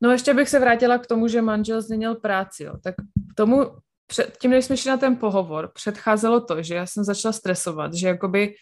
[0.00, 2.64] No ještě bych se vrátila k tomu, že manžel změnil práci.
[2.64, 2.74] Jo.
[2.82, 2.94] Tak
[3.32, 3.66] k tomu,
[4.06, 7.94] před, tím, než jsme šli na ten pohovor, předcházelo to, že já jsem začala stresovat,
[7.94, 8.54] že jakoby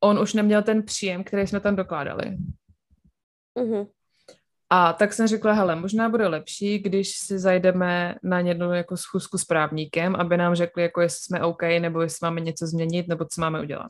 [0.00, 2.36] on už neměl ten příjem, který jsme tam dokládali.
[3.58, 3.88] Uh-huh.
[4.70, 9.38] A tak jsem řekla, hele, možná bude lepší, když si zajdeme na jednu jako schůzku
[9.38, 13.24] s právníkem, aby nám řekli, jako jestli jsme OK, nebo jestli máme něco změnit, nebo
[13.24, 13.88] co máme udělat.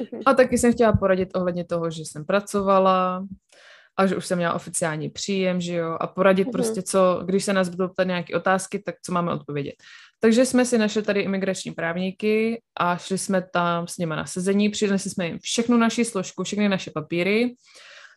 [0.00, 0.22] Uh-huh.
[0.26, 3.26] A taky jsem chtěla poradit ohledně toho, že jsem pracovala,
[3.96, 6.52] a že už jsem měla oficiální příjem, že jo, a poradit mm-hmm.
[6.52, 9.74] prostě, co, když se nás budou ptat nějaké otázky, tak co máme odpovědět.
[10.20, 14.68] Takže jsme si našli tady imigrační právníky a šli jsme tam s nimi na sezení,
[14.68, 17.54] přinesli jsme jim všechnu naši složku, všechny naše papíry,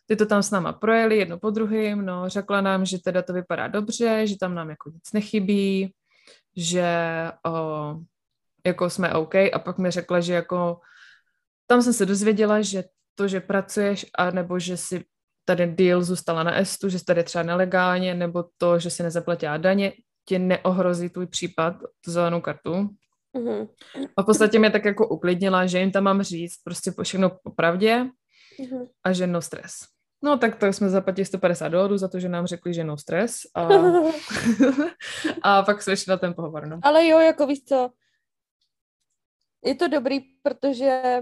[0.06, 3.32] ty to tam s náma projeli jedno po druhém, no, řekla nám, že teda to
[3.32, 5.94] vypadá dobře, že tam nám jako nic nechybí,
[6.56, 6.88] že
[7.46, 7.94] o,
[8.66, 10.80] jako jsme OK a pak mi řekla, že jako
[11.66, 15.04] tam jsem se dozvěděla, že to, že pracuješ a nebo že si
[15.48, 19.92] tady deal zůstala na Estu, že tady třeba nelegálně, nebo to, že si nezaplatila daně,
[20.24, 22.72] ti neohrozí tvůj případ, tu zelenou kartu.
[23.34, 23.68] Mm-hmm.
[24.16, 27.50] A v podstatě mě tak jako uklidnila, že jim tam mám říct prostě všechno po
[27.50, 28.04] pravdě
[28.60, 28.88] mm-hmm.
[29.04, 29.72] a že no stres.
[30.22, 33.36] No tak to jsme zaplatili 150 dolarů za to, že nám řekli, že no stres
[33.54, 33.68] a,
[35.42, 36.66] a pak jsme šli na ten pohovor.
[36.66, 36.80] No.
[36.82, 37.90] Ale jo, jako víš co,
[39.64, 41.20] je to dobrý, protože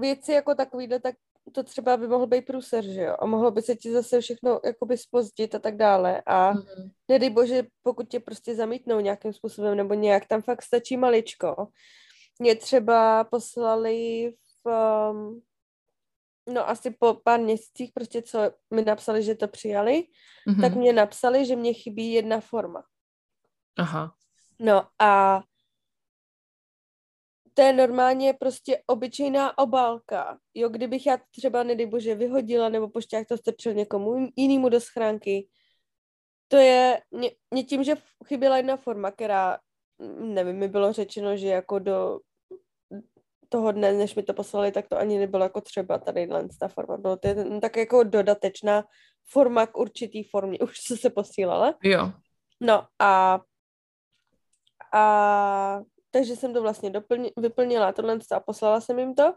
[0.00, 1.14] věci jako takovýhle, tak
[1.50, 3.16] to třeba by mohl být průser, že jo?
[3.18, 6.22] A mohlo by se ti zase všechno jakoby spozdit a tak dále.
[6.26, 6.90] A mm-hmm.
[7.08, 11.68] nedej bože, pokud tě prostě zamítnou nějakým způsobem nebo nějak, tam fakt stačí maličko.
[12.38, 14.32] Mě třeba poslali
[14.64, 14.70] v,
[15.10, 15.42] um,
[16.48, 18.38] no asi po pár měsících, prostě co
[18.74, 20.04] mi napsali, že to přijali,
[20.48, 20.60] mm-hmm.
[20.60, 22.82] tak mě napsali, že mě chybí jedna forma.
[23.78, 24.14] Aha.
[24.58, 25.42] No a
[27.58, 30.38] to je normálně prostě obyčejná obálka.
[30.54, 35.48] Jo, kdybych já třeba, nedej bože, vyhodila nebo pošťák to strčil někomu jinému do schránky,
[36.48, 37.94] to je, mě, mě tím, že
[38.26, 39.58] chyběla jedna forma, která,
[39.98, 42.20] mm, nevím, mi bylo řečeno, že jako do
[43.48, 46.28] toho dne, než mi to poslali, tak to ani nebylo jako třeba tady
[46.60, 46.96] ta forma.
[46.96, 48.84] Bylo to je tak jako dodatečná
[49.30, 51.74] forma k určitý formě, už co se posílala.
[51.82, 52.12] Jo.
[52.60, 53.40] No a
[54.94, 59.34] a takže jsem to vlastně doplni, vyplnila tohle a poslala jsem jim to.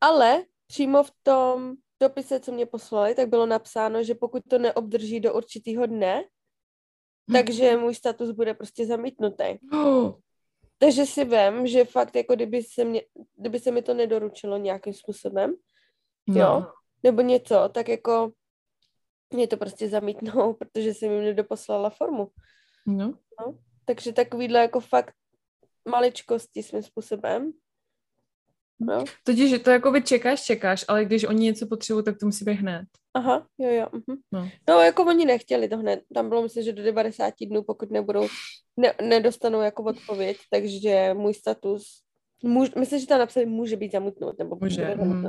[0.00, 5.20] Ale přímo v tom dopise, co mě poslali, tak bylo napsáno, že pokud to neobdrží
[5.20, 7.32] do určitého dne, hmm.
[7.32, 9.58] takže můj status bude prostě zamítnutý.
[9.72, 10.12] Oh.
[10.78, 13.02] Takže si vím, že fakt jako kdyby se, mě,
[13.36, 15.54] kdyby se mi to nedoručilo nějakým způsobem,
[16.26, 16.40] no.
[16.40, 16.66] jo,
[17.02, 18.32] nebo něco, tak jako
[19.32, 22.28] mě to prostě zamítnou, protože jsem jim nedoposlala formu.
[22.86, 23.14] No.
[23.40, 23.58] no.
[23.84, 25.14] Takže takovýhle jako fakt
[25.88, 27.52] maličkosti svým způsobem.
[28.80, 29.04] No.
[29.24, 32.52] Totiž to jako by čekáš, čekáš, ale když oni něco potřebují, tak to musí být
[32.52, 32.84] hned.
[33.14, 33.86] Aha, jo, jo.
[33.86, 34.16] Uh-huh.
[34.32, 34.48] No.
[34.68, 36.00] no, jako oni nechtěli to hned.
[36.14, 38.28] Tam bylo myslím, že do 90 dnů, pokud nebudou,
[38.76, 42.02] ne, nedostanou jako odpověď, takže můj status
[42.44, 44.84] Můž, myslím, že tam napsali může být zamutnout, nebo může.
[44.84, 45.22] Bude mm.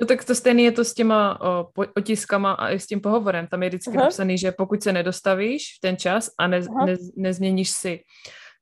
[0.00, 3.00] no tak to stejné je to s těma o, po, otiskama a i s tím
[3.00, 3.46] pohovorem.
[3.46, 4.04] Tam je vždycky Aha.
[4.04, 8.00] napsaný, že pokud se nedostavíš v ten čas a ne, ne, nezměníš si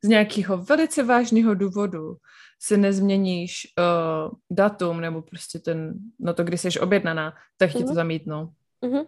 [0.04, 2.16] z nějakého velice vážného důvodu
[2.60, 7.84] si nezměníš uh, datum nebo prostě ten, no to, kdy jsi objednaná, tak ti to
[7.84, 7.94] mhm.
[7.94, 8.44] zamítnou.
[8.82, 9.06] Uh-huh.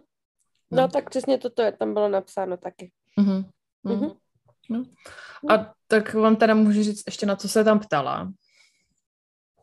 [0.71, 0.81] No.
[0.81, 2.91] no tak přesně toto je, tam bylo napsáno taky.
[3.19, 3.45] Uh-huh.
[3.85, 4.17] Uh-huh.
[4.69, 4.83] No.
[5.49, 8.31] A tak vám teda můžu říct ještě na co se tam ptala.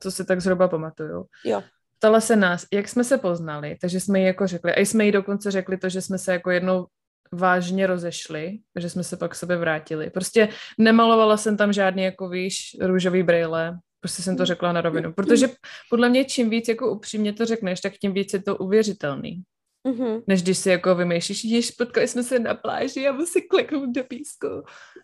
[0.00, 1.26] Co si tak zhruba pamatuju.
[1.44, 1.62] Jo.
[1.98, 5.12] Ptala se nás, jak jsme se poznali, takže jsme jí jako řekli, a jsme jí
[5.12, 6.86] dokonce řekli to, že jsme se jako jednou
[7.32, 10.10] vážně rozešli, že jsme se pak k sobě vrátili.
[10.10, 14.46] Prostě nemalovala jsem tam žádný, jako víš, růžový brýle, prostě jsem to mm.
[14.46, 15.48] řekla na rovinu, protože
[15.90, 19.42] podle mě čím víc jako upřímně to řekneš, tak tím víc je to uvěřitelný.
[19.86, 20.22] Mm-hmm.
[20.26, 24.04] Než když si jako vymýšlíš, již potkali jsme se na pláži a musí kliknout do
[24.04, 24.46] písku.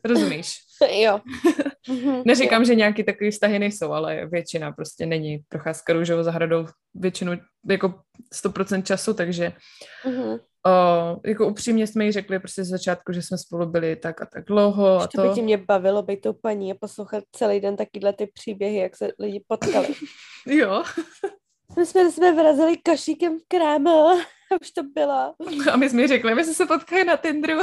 [0.04, 0.54] Rozumíš?
[0.90, 1.20] jo.
[1.88, 2.22] Mm-hmm.
[2.26, 2.66] Neříkám, jo.
[2.66, 7.32] že nějaký takový vztahy nejsou, ale většina prostě není procházka růžovou zahradou většinu
[7.68, 7.94] jako
[8.34, 9.52] 100% času, takže
[10.04, 10.40] mm-hmm.
[10.66, 14.26] O, jako upřímně jsme jí řekli prostě z začátku, že jsme spolu byli tak a
[14.26, 14.98] tak dlouho.
[14.98, 18.26] A to by tě mě bavilo být tou paní a poslouchat celý den takyhle ty
[18.26, 19.88] příběhy, jak se lidi potkali.
[20.46, 20.82] jo.
[21.76, 23.90] My jsme, jsme vrazili kašíkem v krámu
[24.52, 25.34] a už to bylo.
[25.72, 27.60] A my jsme jí řekli, my jsme se potkali na Tinderu.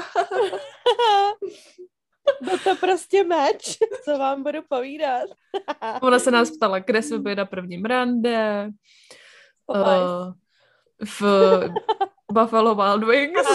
[2.41, 5.29] Byl to prostě meč, co vám budu povídat.
[6.01, 8.69] Ona se nás ptala, kde jsme byli na prvním rande.
[9.67, 10.33] Uh,
[11.19, 11.21] v
[12.31, 13.41] Buffalo Wild Wings.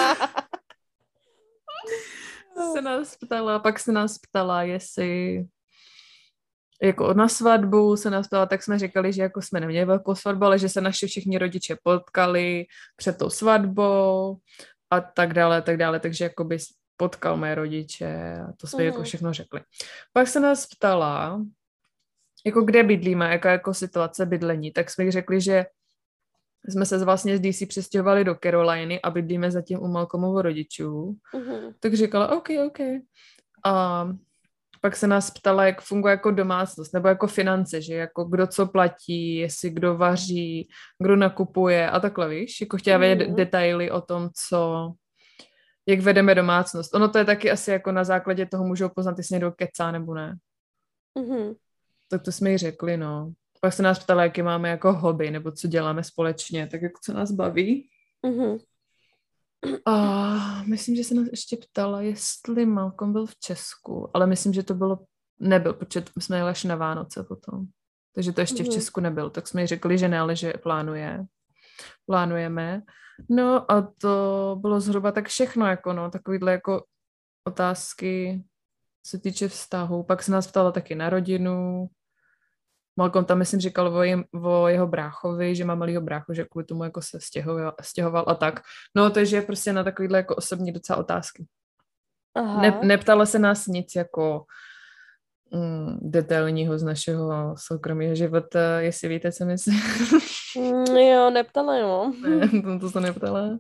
[2.72, 5.44] se nás ptala, pak se nás ptala, jestli
[6.82, 10.44] jako na svatbu se nás ptala, tak jsme říkali, že jako jsme neměli velkou svatbu,
[10.44, 14.36] ale že se naši všichni rodiče potkali před tou svatbou
[14.90, 16.58] a tak dále, tak dále, takže jako by
[16.96, 18.86] potkal mé rodiče a to jsme mm.
[18.86, 19.04] jako mhm.
[19.04, 19.60] všechno řekli.
[20.12, 21.40] Pak se nás ptala,
[22.46, 25.66] jako kde bydlíme, jaká jako situace bydlení, tak jsme řekli, že
[26.68, 31.16] jsme se vlastně z DC přestěhovali do Caroliny a bydlíme zatím u Malcolmovo rodičů.
[31.34, 31.74] Mm-hmm.
[31.80, 32.78] Tak říkala, OK, OK.
[33.64, 34.08] A
[34.80, 38.66] pak se nás ptala, jak funguje jako domácnost nebo jako finance, že jako kdo co
[38.66, 40.68] platí, jestli kdo vaří,
[41.02, 42.60] kdo nakupuje a takhle, víš?
[42.60, 43.34] Jako chtěla vědět mm.
[43.34, 44.92] detaily o tom, co,
[45.86, 46.94] jak vedeme domácnost.
[46.94, 50.14] Ono to je taky asi jako na základě toho můžou poznat, jestli někdo kecá nebo
[50.14, 50.36] ne.
[51.18, 51.54] Mm-hmm.
[52.10, 53.32] Tak to jsme jí řekli, no.
[53.64, 57.12] Pak se nás ptala, jaké máme jako hobby, nebo co děláme společně, tak jako co
[57.12, 57.88] nás baví.
[58.26, 58.60] Mm-hmm.
[59.86, 64.62] A myslím, že se nás ještě ptala, jestli Malcolm byl v Česku, ale myslím, že
[64.62, 64.98] to bylo,
[65.40, 67.66] nebyl, protože jsme jeli až na Vánoce potom.
[68.14, 68.66] Takže to ještě mm-hmm.
[68.66, 68.74] v mhm.
[68.74, 69.30] Česku nebyl.
[69.30, 71.24] Tak jsme jí řekli, že ne, ale že plánuje.
[72.06, 72.82] Plánujeme.
[73.30, 76.84] No a to bylo zhruba tak všechno, jako no, takovýhle jako
[77.48, 78.44] otázky
[79.06, 80.02] se týče vztahu.
[80.02, 81.88] Pak se nás ptala taky na rodinu,
[82.96, 86.64] Malcolm tam, myslím, říkal o, jem, o jeho bráchovi, že má malýho bráchu, že kvůli
[86.64, 88.60] tomu jako se stěhoval, stěhoval a tak.
[88.94, 91.46] No, takže prostě na takovýhle jako osobní docela otázky.
[92.34, 92.62] Aha.
[92.62, 94.44] Ne, neptala se nás nic jako
[95.52, 99.80] mm, detailního z našeho soukromého života, jestli víte, co myslím.
[100.58, 102.12] Mm, jo, neptala, jo.
[102.28, 103.58] ne, to, to se neptala.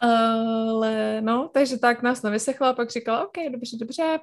[0.00, 4.18] Ale no, takže tak nás nevysechla, pak říkala, OK, dobře, dobře.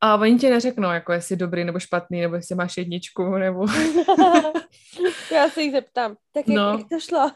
[0.00, 3.66] A oni ti neřeknou, jako jestli dobrý nebo špatný, nebo jestli máš jedničku, nebo...
[5.32, 6.16] Já se jich zeptám.
[6.32, 7.30] Tak jak, no, jak to šlo?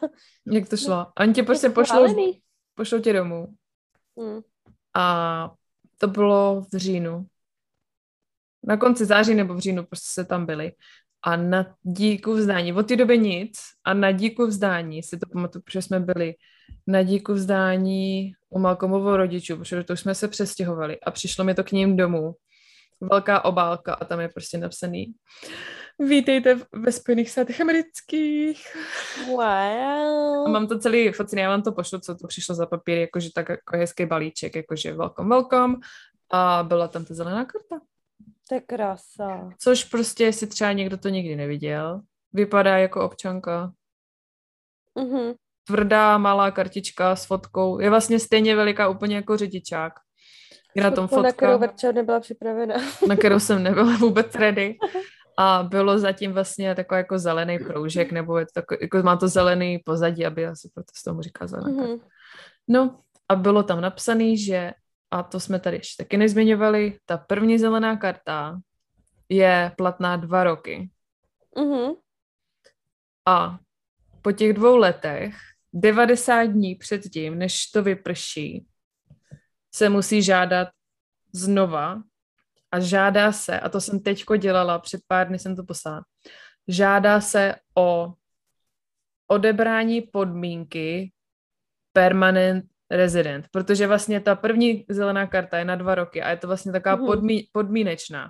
[0.51, 0.95] Jak to šlo?
[0.95, 2.33] A oni tě prostě pošlou,
[2.75, 3.47] pošlou tě domů.
[4.19, 4.41] Hmm.
[4.95, 5.51] A
[5.97, 7.25] to bylo v říjnu.
[8.63, 10.71] Na konci září nebo v říjnu prostě se tam byli.
[11.23, 15.61] A na díku vzdání, od té doby nic, a na díku vzdání, si to pamatuju,
[15.63, 16.33] protože jsme byli
[16.87, 21.55] na díku vzdání u Malcolmovou rodičů, protože to už jsme se přestěhovali a přišlo mi
[21.55, 22.35] to k ním domů.
[23.01, 25.13] Velká obálka a tam je prostě napsaný
[25.99, 28.77] Vítejte ve Spojených státech amerických.
[29.27, 29.39] Wow.
[30.45, 33.29] A mám to celý focný, já vám to pošlu, co to přišlo za papír, jakože
[33.35, 35.75] tak jako hezký balíček, jakože welcome, welcome.
[36.31, 37.85] A byla tam ta zelená karta.
[38.49, 39.49] To je krása.
[39.59, 42.01] Což prostě, jestli třeba někdo to nikdy neviděl,
[42.33, 43.71] vypadá jako občanka.
[44.97, 45.35] Mm-hmm.
[45.67, 47.79] Tvrdá, malá kartička s fotkou.
[47.79, 49.93] Je vlastně stejně veliká úplně jako řidičák.
[50.83, 51.21] Na tom fotka.
[51.21, 52.75] Na kterou Verča nebyla připravena.
[53.07, 54.77] Na kterou jsem nebyla vůbec ready.
[55.41, 59.27] A bylo zatím vlastně takový jako zelený proužek, nebo je to takový, jako má to
[59.27, 61.99] zelený pozadí, aby asi proto se tomu říká zelená mm-hmm.
[62.67, 64.71] No a bylo tam napsané, že
[65.11, 68.59] a to jsme tady ještě taky nezmiňovali, ta první zelená karta
[69.29, 70.89] je platná dva roky.
[71.57, 71.95] Mm-hmm.
[73.25, 73.59] A
[74.21, 75.35] po těch dvou letech,
[75.73, 78.65] 90 dní předtím, než to vyprší,
[79.71, 80.67] se musí žádat
[81.33, 82.01] znova
[82.71, 86.03] a žádá se, a to jsem teďko dělala, před pár dny jsem to poslala,
[86.67, 88.13] žádá se o
[89.27, 91.11] odebrání podmínky
[91.93, 96.47] permanent rezident, protože vlastně ta první zelená karta je na dva roky a je to
[96.47, 97.05] vlastně taková mm.
[97.05, 98.29] podmí, podmínečná.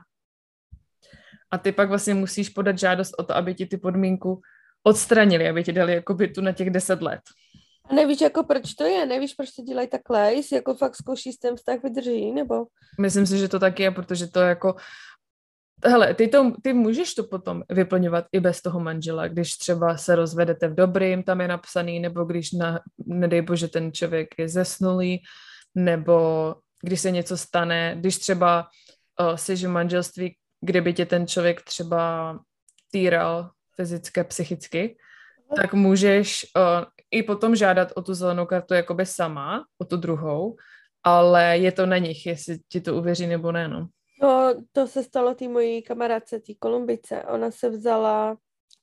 [1.51, 4.41] A ty pak vlastně musíš podat žádost o to, aby ti ty podmínku
[4.83, 7.21] odstranili, aby ti dali jako tu na těch deset let.
[7.89, 9.05] A nevíš, jako proč to je?
[9.05, 10.33] Nevíš, proč to dělají takhle?
[10.33, 12.65] Jestli jako fakt zkouší s tím vztah vydrží, nebo?
[13.01, 14.75] Myslím si, že to tak je, protože to jako
[15.85, 20.15] Hele, ty, to, ty můžeš to potom vyplňovat i bez toho manžela, když třeba se
[20.15, 25.21] rozvedete v dobrým, tam je napsaný, nebo když, na, nedej bože, ten člověk je zesnulý,
[25.75, 28.67] nebo když se něco stane, když třeba
[29.19, 32.39] uh, jsi v manželství, kde by tě ten člověk třeba
[32.91, 34.97] týral fyzicky, psychicky,
[35.55, 40.55] tak můžeš uh, i potom žádat o tu zelenou kartu jakoby sama, o tu druhou,
[41.03, 43.87] ale je to na nich, jestli ti to uvěří nebo ne, no.
[44.21, 47.23] No, to se stalo té mojí kamarádce, té Kolumbice.
[47.23, 48.37] Ona se vzala,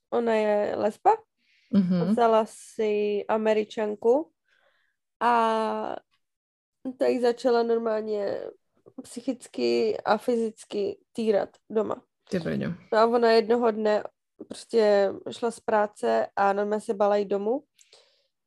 [0.09, 1.11] ona je lesba,
[1.73, 2.09] mm-hmm.
[2.09, 4.31] vzala si američanku
[5.19, 5.95] a
[6.97, 8.41] tak začala normálně
[9.01, 12.01] psychicky a fyzicky týrat doma.
[12.29, 12.39] Ty
[12.91, 14.03] no a ona jednoho dne
[14.47, 17.63] prostě šla z práce a normálně se bala jít domů.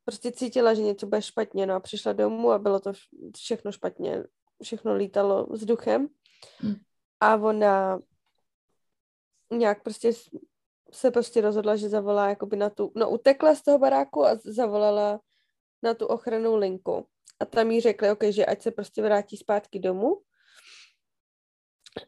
[0.05, 2.93] Prostě cítila, že něco bude špatně, no a přišla domů a bylo to
[3.37, 4.23] všechno špatně.
[4.63, 6.07] Všechno lítalo vzduchem.
[6.59, 6.75] Hmm.
[7.19, 7.99] A ona
[9.51, 10.11] nějak prostě
[10.91, 15.19] se prostě rozhodla, že zavolá jakoby na tu, no utekla z toho baráku a zavolala
[15.83, 17.07] na tu ochranou linku.
[17.39, 20.21] A tam jí řekli, okay, že ať se prostě vrátí zpátky domů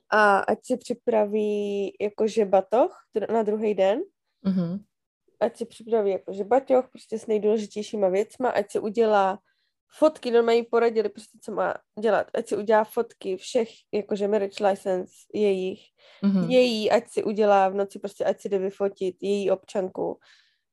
[0.10, 4.02] a ať si připraví jakože batoh na druhý den.
[4.46, 4.84] Mm-hmm.
[5.44, 9.40] Ať si připraví jakože batoh prostě s nejdůležitějšíma věcma, ať si udělá
[9.98, 12.28] fotky, no mají poradili prostě, co má dělat.
[12.34, 15.80] Ať si udělá fotky všech, jakože marriage license jejich,
[16.24, 16.50] mm-hmm.
[16.50, 20.20] její, ať si udělá v noci prostě, ať si jde vyfotit její občanku.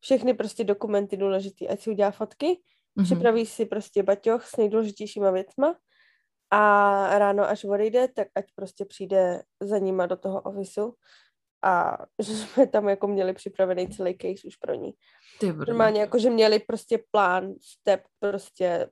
[0.00, 3.04] Všechny prostě dokumenty důležité, ať si udělá fotky, mm-hmm.
[3.04, 5.76] připraví si prostě baťoch s nejdůležitějšíma věcma
[6.50, 10.94] a ráno, až odejde, tak ať prostě přijde za nima do toho ofisu
[11.62, 14.92] a že jsme tam jako měli připravený celý case už pro ní.
[15.66, 18.90] Normálně jako, že měli prostě plán, step, prostě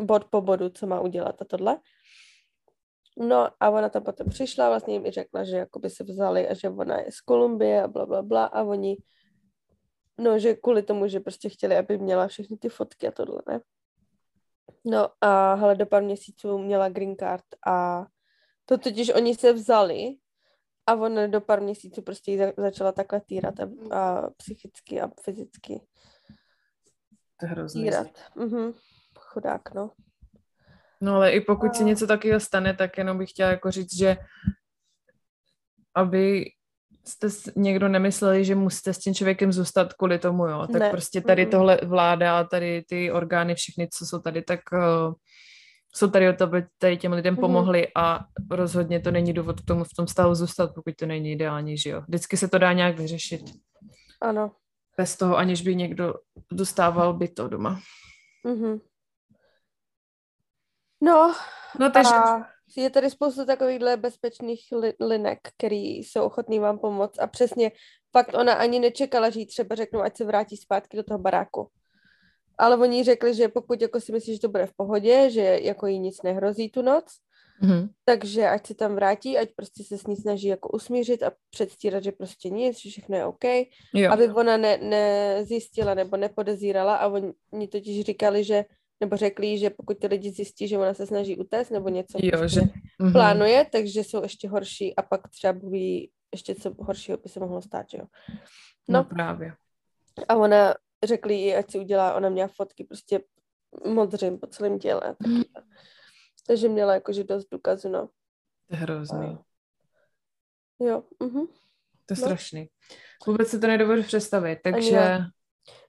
[0.00, 1.78] bod po bodu, co má udělat a tohle.
[3.18, 6.54] No a ona tam potom přišla, vlastně jim i řekla, že jakoby se vzali a
[6.54, 8.96] že ona je z Kolumbie a bla, bla, bla a oni,
[10.18, 13.60] no, že kvůli tomu, že prostě chtěli, aby měla všechny ty fotky a tohle, ne?
[14.84, 18.06] No a hele, do pár měsíců měla green card a
[18.64, 20.16] to totiž oni se vzali
[20.88, 25.80] a ona do pár měsíců prostě jí začala takhle týrat a, a psychicky a fyzicky
[27.40, 27.82] to je hrozný.
[27.82, 28.08] týrat.
[28.36, 28.72] Mhm
[29.38, 29.90] chudák, no.
[31.00, 34.16] No ale i pokud se něco takového stane, tak jenom bych chtěla jako říct, že
[35.94, 36.44] aby
[37.04, 40.66] jste někdo nemysleli, že musíte s tím člověkem zůstat kvůli tomu, jo.
[40.72, 40.90] Tak ne.
[40.90, 45.14] prostě tady tohle vláda a tady ty orgány, všechny, co jsou tady, tak uh,
[45.98, 47.40] jsou tady o to, aby tady těm lidem Mhm.
[47.40, 48.20] pomohli a
[48.50, 51.90] rozhodně to není důvod k tomu v tom stavu zůstat, pokud to není ideální, že
[51.90, 52.00] jo.
[52.08, 53.42] Vždycky se to dá nějak vyřešit.
[54.22, 54.50] Ano.
[54.96, 56.14] Bez toho, aniž by někdo
[56.52, 57.80] dostával by to doma.
[58.46, 58.78] Mhm.
[61.02, 61.34] No,
[61.80, 62.46] No takže, a
[62.76, 67.72] je tady spoustu takovýchhle bezpečných li- linek, který jsou ochotní vám pomoct a přesně
[68.12, 71.70] fakt ona ani nečekala, že jí třeba řeknou, ať se vrátí zpátky do toho baráku.
[72.58, 75.86] Ale oni řekli, že pokud jako si myslí, že to bude v pohodě, že jako
[75.86, 77.04] jí nic nehrozí tu noc,
[77.62, 77.88] mhm.
[78.04, 82.04] takže ať se tam vrátí, ať prostě se s ní snaží jako usmířit a předstírat,
[82.04, 83.44] že prostě nic, že všechno je OK,
[83.94, 84.12] jo.
[84.12, 87.06] aby ona ne, nezjistila nebo nepodezírala a
[87.52, 88.64] oni totiž říkali, že
[89.00, 92.38] nebo řekli, že pokud ty lidi zjistí, že ona se snaží utéct nebo něco jo,
[92.38, 92.66] prostě že...
[92.98, 93.12] mhm.
[93.12, 97.62] plánuje, takže jsou ještě horší a pak třeba ví ještě co horšího by se mohlo
[97.62, 98.04] stát, že jo.
[98.88, 99.52] No No právě.
[100.28, 100.74] a ona
[101.04, 103.20] řekli jí, ať si udělá, ona měla fotky prostě
[103.86, 105.00] modřím po celém těle.
[105.00, 105.44] taky.
[106.46, 108.06] Takže měla jakože dost důkazů, no.
[108.68, 109.26] To je hrozný.
[109.26, 109.44] A-
[110.80, 111.46] Jo, mhm.
[112.06, 112.26] To je no.
[112.26, 112.68] strašný.
[113.26, 114.98] Vůbec si to nedovedu představit, takže...
[114.98, 115.24] Ani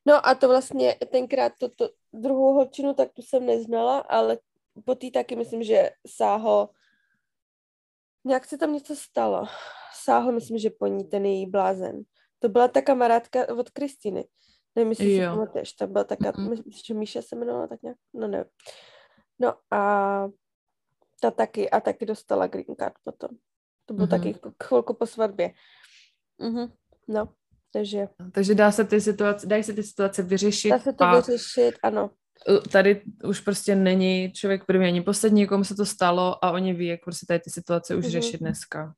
[0.06, 4.40] No a to vlastně tenkrát to, to druhou holčinu, tak tu jsem neznala, ale
[4.86, 6.70] po té taky myslím, že Sáho,
[8.26, 9.48] nějak se tam něco stalo.
[10.04, 12.02] Sáho, myslím, že po ní ten její blázen.
[12.40, 14.26] To byla ta kamarádka od Kristiny.
[14.80, 16.50] Nevím, jestli si pamatuješ, ta byla taká, Mhm.
[16.50, 18.46] myslím, že Míša se jmenovala tak nějak, no nevím.
[19.40, 20.28] No a
[21.22, 23.30] ta taky, a taky dostala green card potom.
[23.86, 24.18] To bylo Mhm.
[24.18, 25.52] taky chvilku po svatbě.
[26.42, 26.72] Mhm.
[27.08, 27.30] No,
[27.74, 31.16] takže Takže dá se ty situace, dají se ty situace vyřešit dá se to a
[31.20, 32.10] vyřešit, ano.
[32.72, 36.88] tady už prostě není člověk první ani poslední, komu se to stalo a oni ví,
[36.88, 38.12] jak prostě tady ty situace už Mhm.
[38.12, 38.94] řešit dneska.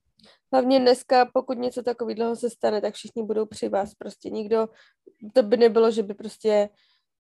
[0.54, 3.96] Hlavně dneska, pokud něco takového se stane, tak všichni budou při vás.
[3.96, 4.70] Prostě nikdo,
[5.34, 6.70] to by nebylo, že by prostě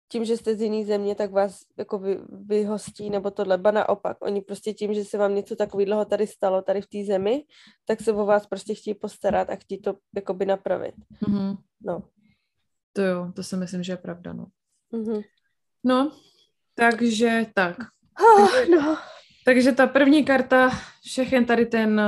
[0.08, 4.16] tím, že jste z jiné země, tak vás jako vy, vyhostí nebo tohle, ba naopak.
[4.20, 7.44] Oni prostě tím, že se vám něco takového tady stalo, tady v té zemi,
[7.84, 10.94] tak se o vás prostě chtějí postarat a chtějí to jakoby napravit.
[11.28, 11.56] Mhm.
[11.80, 12.02] No.
[12.92, 14.46] To jo, to si myslím, že je pravda, no.
[14.90, 15.20] Mhm.
[15.84, 16.12] No,
[16.74, 17.76] takže tak.
[18.16, 18.98] Ah, no.
[19.44, 20.70] Takže ta první karta,
[21.04, 22.00] všechny tady ten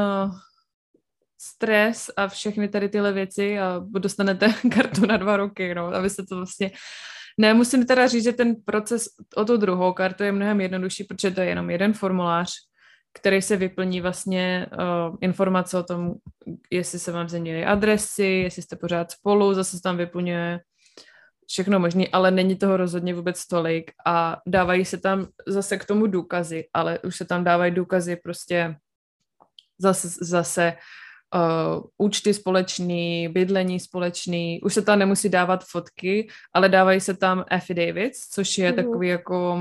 [1.45, 6.27] stres a všechny tady tyhle věci a dostanete kartu na dva roky, no, aby se
[6.27, 6.71] to vlastně...
[7.39, 9.05] Ne, musím teda říct, že ten proces
[9.37, 12.53] o tu druhou kartu je mnohem jednodušší, protože to je jenom jeden formulář,
[13.15, 16.15] který se vyplní vlastně uh, informace o tom,
[16.71, 20.61] jestli se vám změnily adresy, jestli jste pořád spolu, zase se tam vyplňuje
[21.49, 26.07] všechno možné, ale není toho rozhodně vůbec tolik a dávají se tam zase k tomu
[26.07, 28.77] důkazy, ale už se tam dávají důkazy prostě
[29.79, 30.77] zase, zase
[31.35, 37.45] uh, účty společný, bydlení společný, už se tam nemusí dávat fotky, ale dávají se tam
[37.51, 38.77] affidavits, což je mm-hmm.
[38.77, 39.57] takový jako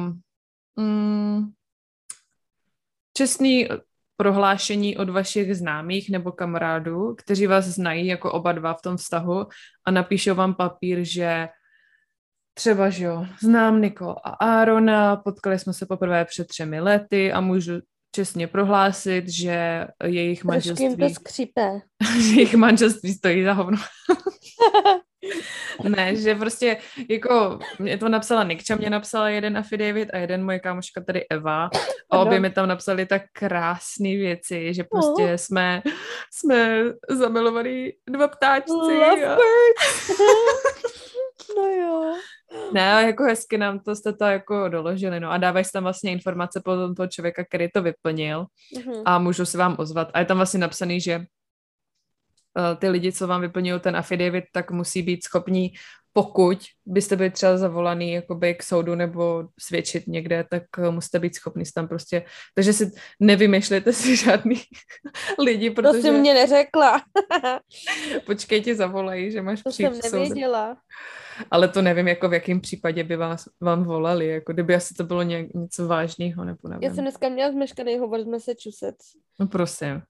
[0.76, 1.51] mm,
[3.17, 3.67] čestný
[4.17, 9.47] prohlášení od vašich známých nebo kamarádů, kteří vás znají jako oba dva v tom vztahu
[9.86, 11.47] a napíšou vám papír, že
[12.53, 17.41] třeba, že jo, znám Niko a Arona, potkali jsme se poprvé před třemi lety a
[17.41, 17.74] můžu
[18.16, 21.82] čestně prohlásit, že jejich Trošku jim to manželství, skřípe.
[22.22, 23.78] že jejich manželství stojí za hovno.
[25.89, 26.78] ne, že prostě
[27.09, 31.70] jako mě to napsala Nikča, mě napsala jeden affidavit a jeden moje kámoška tady Eva
[32.11, 35.82] a obě mi tam napsali tak krásné věci, že prostě jsme,
[36.34, 38.72] jsme zamilovaný dva ptáčci.
[38.72, 39.09] A...
[39.09, 40.09] Lovebirds.
[41.57, 42.16] no jo.
[42.74, 46.62] Ne, jako hezky nám to jste to jako doložili, no a dávají tam vlastně informace
[46.66, 48.45] po toho člověka, který to vyplnil
[48.78, 49.01] Mhm.
[49.06, 50.10] a můžu se vám ozvat.
[50.14, 54.72] A je tam vlastně napsaný, že uh, ty lidi, co vám vyplňují ten affidavit, tak
[54.72, 55.74] musí být schopní,
[56.14, 61.36] pokud byste byli třeba zavolaný jakoby k soudu nebo svědčit někde, tak uh, musíte být
[61.36, 62.26] schopni tam prostě,
[62.56, 64.62] takže si nevymýšlejte si žádný
[65.39, 67.01] lidi, To protože jsi mě neřekla.
[68.26, 70.26] počkej ti zavolají, že máš to přijít jsem k soudu.
[71.51, 75.03] Ale to nevím, jako v jakém případě by vás, vám volali, jako kdyby asi to
[75.03, 76.84] bylo ně, něco vážného, nebo nevím.
[76.84, 79.05] Já jsem dneska měla zmeškaný hovor z Massachusetts.
[79.39, 80.01] No prosím,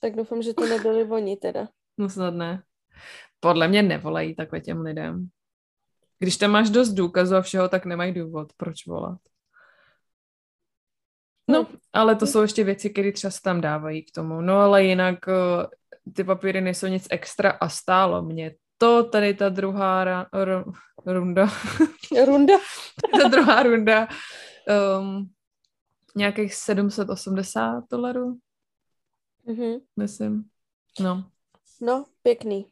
[0.00, 1.68] Tak doufám, že to nebyli oni teda.
[1.98, 2.62] no snad ne.
[3.40, 5.28] Podle mě nevolají takhle těm lidem.
[6.18, 9.18] Když tam máš dost důkazů a všeho, tak nemají důvod, proč volat.
[11.50, 14.40] No, ale to jsou ještě věci, které třeba se tam dávají k tomu.
[14.40, 15.66] No, ale jinak eh,
[16.12, 20.72] ty papíry nejsou nic extra a stálo mě to, tady ta druhá ra, ru,
[21.06, 21.48] runda,
[22.26, 22.54] Runda.
[23.22, 24.08] ta druhá runda,
[25.00, 25.30] um,
[26.16, 28.38] nějakých 780 dolarů,
[29.48, 29.78] Mhm.
[29.96, 30.44] myslím.
[31.00, 31.30] No.
[31.80, 32.66] No, pěkný.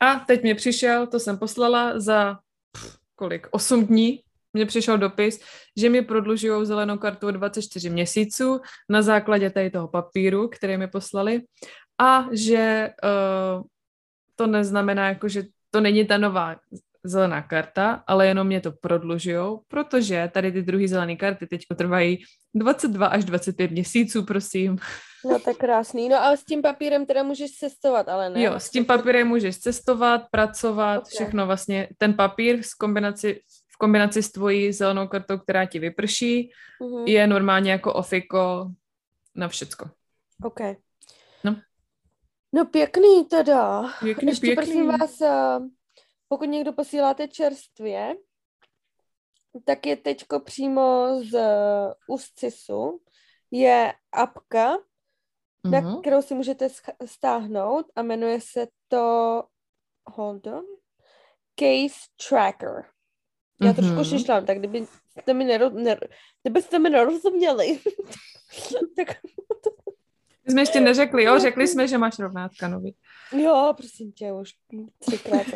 [0.00, 2.38] A teď mě přišel, to jsem poslala za
[2.72, 4.20] pff, kolik, 8 dní
[4.52, 5.40] mně přišel dopis,
[5.76, 10.88] že mi prodlužují zelenou kartu o 24 měsíců na základě tady toho papíru, který mi
[10.88, 11.42] poslali
[12.00, 13.64] a že uh,
[14.36, 16.56] to neznamená, jako, že to není ta nová
[17.04, 22.18] zelená karta, ale jenom mě to prodlužují, protože tady ty druhé zelené karty teď trvají
[22.54, 24.78] 22 až 25 měsíců, prosím.
[25.24, 26.08] No tak krásný.
[26.08, 28.42] No a s tím papírem teda můžeš cestovat, ale ne?
[28.42, 31.10] Jo, s tím papírem můžeš cestovat, pracovat, okay.
[31.10, 31.88] všechno vlastně.
[31.98, 33.40] Ten papír v kombinaci,
[33.74, 37.04] v kombinaci s tvojí zelenou kartou, která ti vyprší, uh-huh.
[37.06, 38.70] je normálně jako ofiko
[39.34, 39.90] na všecko.
[40.44, 40.60] OK.
[42.52, 42.64] No.
[42.66, 43.82] Pěkný teda.
[44.00, 44.64] Pěkný, Ještě pěkný.
[44.64, 45.58] prosím vás, eh,
[46.28, 48.14] pokud někdo posíláte čerstvě,
[49.64, 51.40] tak je teďko přímo z
[52.08, 53.00] USCISu,
[53.50, 55.70] je apka, mm-hmm.
[55.70, 56.00] na mhm.
[56.00, 56.68] kterou si můžete
[57.06, 59.44] stáhnout a jmenuje se to,
[60.06, 60.64] hold on,
[61.60, 62.84] Case Tracker.
[63.62, 63.76] Já mm-hmm.
[63.76, 64.86] trošku šišlám, tak kdyby
[65.20, 66.08] jste mi, nero, ner,
[66.42, 67.80] kdybyste mi nerozuměli,
[68.96, 69.08] tak...
[69.26, 69.81] My
[70.52, 71.38] jsme ještě neřekli, jo?
[71.38, 72.96] Řekli jsme, že máš rovnátka nový.
[73.32, 74.50] Jo, prosím tě, už
[74.98, 75.46] třikrát.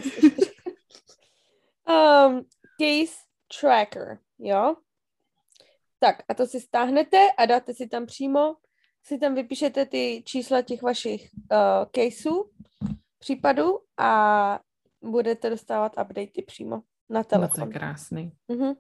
[1.89, 2.47] um,
[2.81, 3.17] case
[3.61, 4.77] Tracker, jo?
[5.99, 8.55] Tak a to si stáhnete a dáte si tam přímo,
[9.03, 11.59] si tam vypíšete ty čísla těch vašich uh,
[11.93, 12.51] caseů,
[13.19, 14.61] případů a
[15.05, 17.61] budete dostávat updaty přímo na telefon.
[17.61, 18.33] No to je krásný.
[18.49, 18.77] Uh-huh.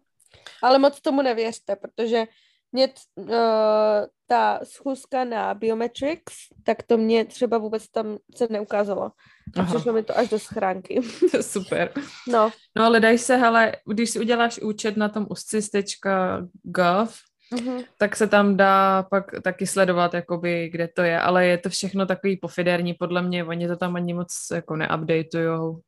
[0.62, 2.24] Ale moc tomu nevěřte, protože
[2.76, 3.26] mě uh,
[4.26, 9.10] ta schůzka na Biometrics, tak to mě třeba vůbec tam se neukázalo.
[9.60, 11.00] A přišlo mi to až do schránky.
[11.40, 11.92] Super.
[12.28, 12.52] No.
[12.76, 17.18] No ale daj se, hele, když si uděláš účet na tom uscis.gov,
[17.52, 17.84] Mm-hmm.
[17.98, 22.06] tak se tam dá pak taky sledovat, jakoby, kde to je, ale je to všechno
[22.06, 25.80] takový pofiderní, podle mě, oni to tam ani moc jako neupdateujou.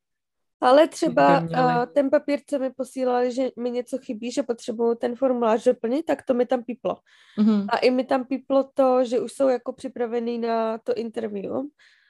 [0.61, 5.16] Ale třeba uh, ten papír, co mi posílali, že mi něco chybí, že potřebuju ten
[5.16, 6.96] formulář doplnit, tak to mi tam píplo.
[7.38, 7.66] Mm-hmm.
[7.68, 11.52] A i mi tam píplo to, že už jsou jako připravený na to interview.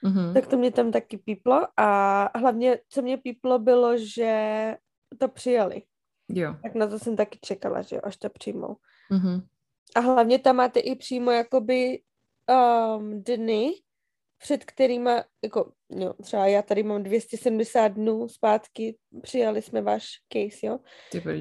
[0.03, 0.33] Mm-hmm.
[0.33, 1.67] Tak to mě tam taky píplo.
[1.77, 4.75] A hlavně, co mě píplo, bylo, že
[5.17, 5.81] to přijali.
[6.29, 6.55] Jo.
[6.63, 8.75] Tak na to jsem taky čekala, že až to přijmou.
[9.11, 9.41] Mm-hmm.
[9.95, 12.01] A hlavně tam máte i přímo jakoby
[12.97, 13.73] um, dny,
[14.39, 20.65] před kterýma, jako, jo, třeba já tady mám 270 dnů zpátky, přijali jsme váš case,
[20.65, 20.79] jo?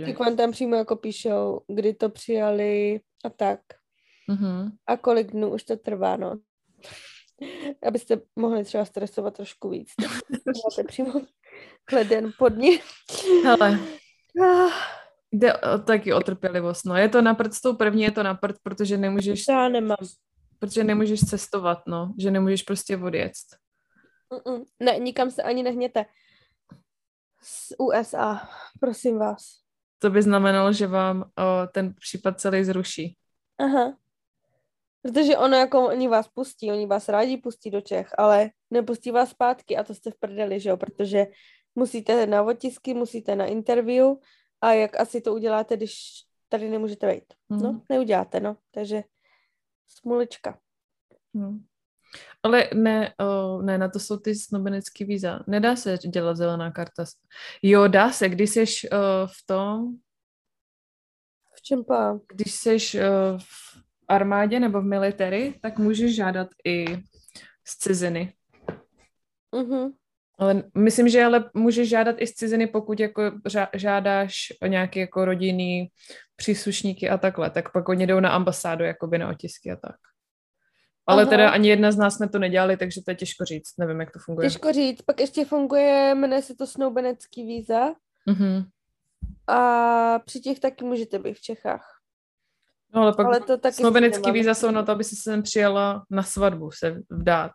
[0.06, 3.60] Tak vám tam přímo jako píšou, kdy to přijali a tak.
[4.30, 4.70] Mm-hmm.
[4.86, 6.38] A kolik dnů už to trvá, no.
[7.86, 9.88] Abyste mohli třeba stresovat trošku víc.
[10.46, 11.12] Máte přímo
[11.84, 12.78] kleden pod ní.
[13.44, 13.78] Hele,
[14.42, 14.70] ah.
[15.32, 16.96] jde o, taky o trpělivost, no.
[16.96, 19.44] Je to na prd s tou první, je to na prd, protože nemůžeš...
[19.48, 19.96] Já nemám
[20.58, 23.32] protože nemůžeš cestovat, no, že nemůžeš prostě odjet.
[24.32, 24.64] Mm-mm.
[24.80, 26.04] Ne, nikam se ani nehněte.
[27.42, 28.48] Z USA,
[28.80, 29.42] prosím vás.
[29.98, 33.16] To by znamenalo, že vám o, ten případ celý zruší.
[33.58, 33.96] Aha.
[35.02, 39.30] Protože ono jako oni vás pustí, oni vás rádi pustí do Čech, ale nepustí vás
[39.30, 41.26] zpátky a to jste v prdeli, že jo, protože
[41.74, 44.06] musíte na otisky, musíte na interview
[44.60, 45.94] a jak asi to uděláte, když
[46.48, 47.24] tady nemůžete být.
[47.48, 47.62] Mm.
[47.62, 48.56] No, neuděláte, no.
[48.70, 49.02] Takže
[49.88, 50.58] Smulička.
[51.34, 51.58] No.
[52.42, 55.40] Ale ne, oh, ne, na to jsou ty snobenecký víza.
[55.46, 57.04] Nedá se dělat zelená karta.
[57.62, 59.96] Jo, dá se, když jsi uh, v tom...
[61.54, 62.18] V čem pa?
[62.34, 66.96] Když jsi uh, v armádě nebo v military, tak můžeš žádat i
[67.64, 68.34] z ciziny.
[69.52, 69.92] Uh-huh.
[70.38, 73.22] Ale myslím, že ale můžeš žádat i z ciziny, pokud jako
[73.74, 75.88] žádáš o nějaké jako rodinný
[76.36, 79.96] příslušníky a takhle, tak pak oni jdou na ambasádu jakoby na otisky a tak.
[81.06, 81.30] Ale Aha.
[81.30, 83.76] teda ani jedna z nás jsme to nedělali, takže to je těžko říct.
[83.78, 84.48] Nevím, jak to funguje.
[84.48, 85.02] Těžko říct.
[85.02, 87.88] Pak ještě funguje, jmenuje se to snoubenecký víza.
[88.28, 88.66] Uh-huh.
[89.46, 91.98] A při těch taky můžete být v Čechách.
[92.94, 96.04] No ale pak ale to taky snoubenecký víza jsou na to, aby se sem přijela
[96.10, 97.52] na svatbu se vdát.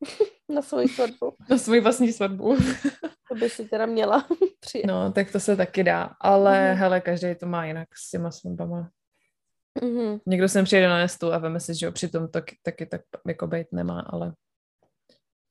[0.48, 1.34] Na svoji svatbu.
[1.50, 2.56] Na svoji vlastní svatbu.
[3.28, 4.26] to by si teda měla
[4.60, 4.86] přijet.
[4.86, 6.10] No, tak to se taky dá.
[6.20, 6.76] Ale mm-hmm.
[6.76, 8.90] hele, každý to má jinak s těma svatbama.
[9.82, 10.20] Mm-hmm.
[10.26, 13.66] Někdo sem přijede na nestu a veme si, že přitom taky, taky tak jako být
[13.72, 14.34] nemá, ale...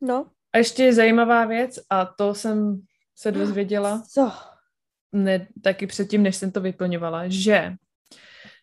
[0.01, 0.25] No.
[0.53, 2.81] A ještě zajímavá věc, a to jsem
[3.15, 4.03] se dozvěděla.
[4.09, 4.31] Co?
[5.11, 7.73] Ne, taky předtím, než jsem to vyplňovala, že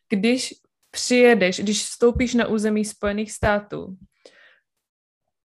[0.09, 0.55] když
[0.91, 3.97] přijedeš, když vstoupíš na území Spojených států,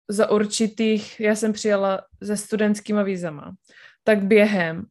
[0.09, 3.55] za určitých, já jsem přijela se studentskýma vízama,
[4.05, 4.87] tak během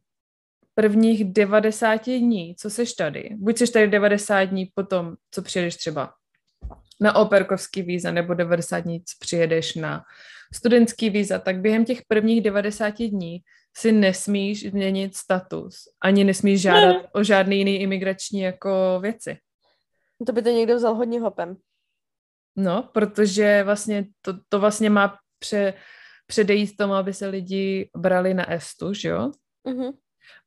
[0.74, 6.12] prvních 90 dní, co seš tady, buď seš tady 90 dní potom, co přijedeš třeba
[7.00, 10.04] na operkovský víza, nebo 90 dní, co přijedeš na
[10.54, 13.42] studentský víza, tak během těch prvních 90 dní
[13.76, 17.08] si nesmíš změnit status, ani nesmíš žádat ne.
[17.12, 19.38] o žádný jiný imigrační jako věci.
[20.26, 21.56] To by to někdo vzal hodně hopem.
[22.60, 25.74] No, protože vlastně to, to vlastně má pře,
[26.26, 29.30] předejít tomu, aby se lidi brali na estu, že jo?
[29.66, 29.92] Mm-hmm.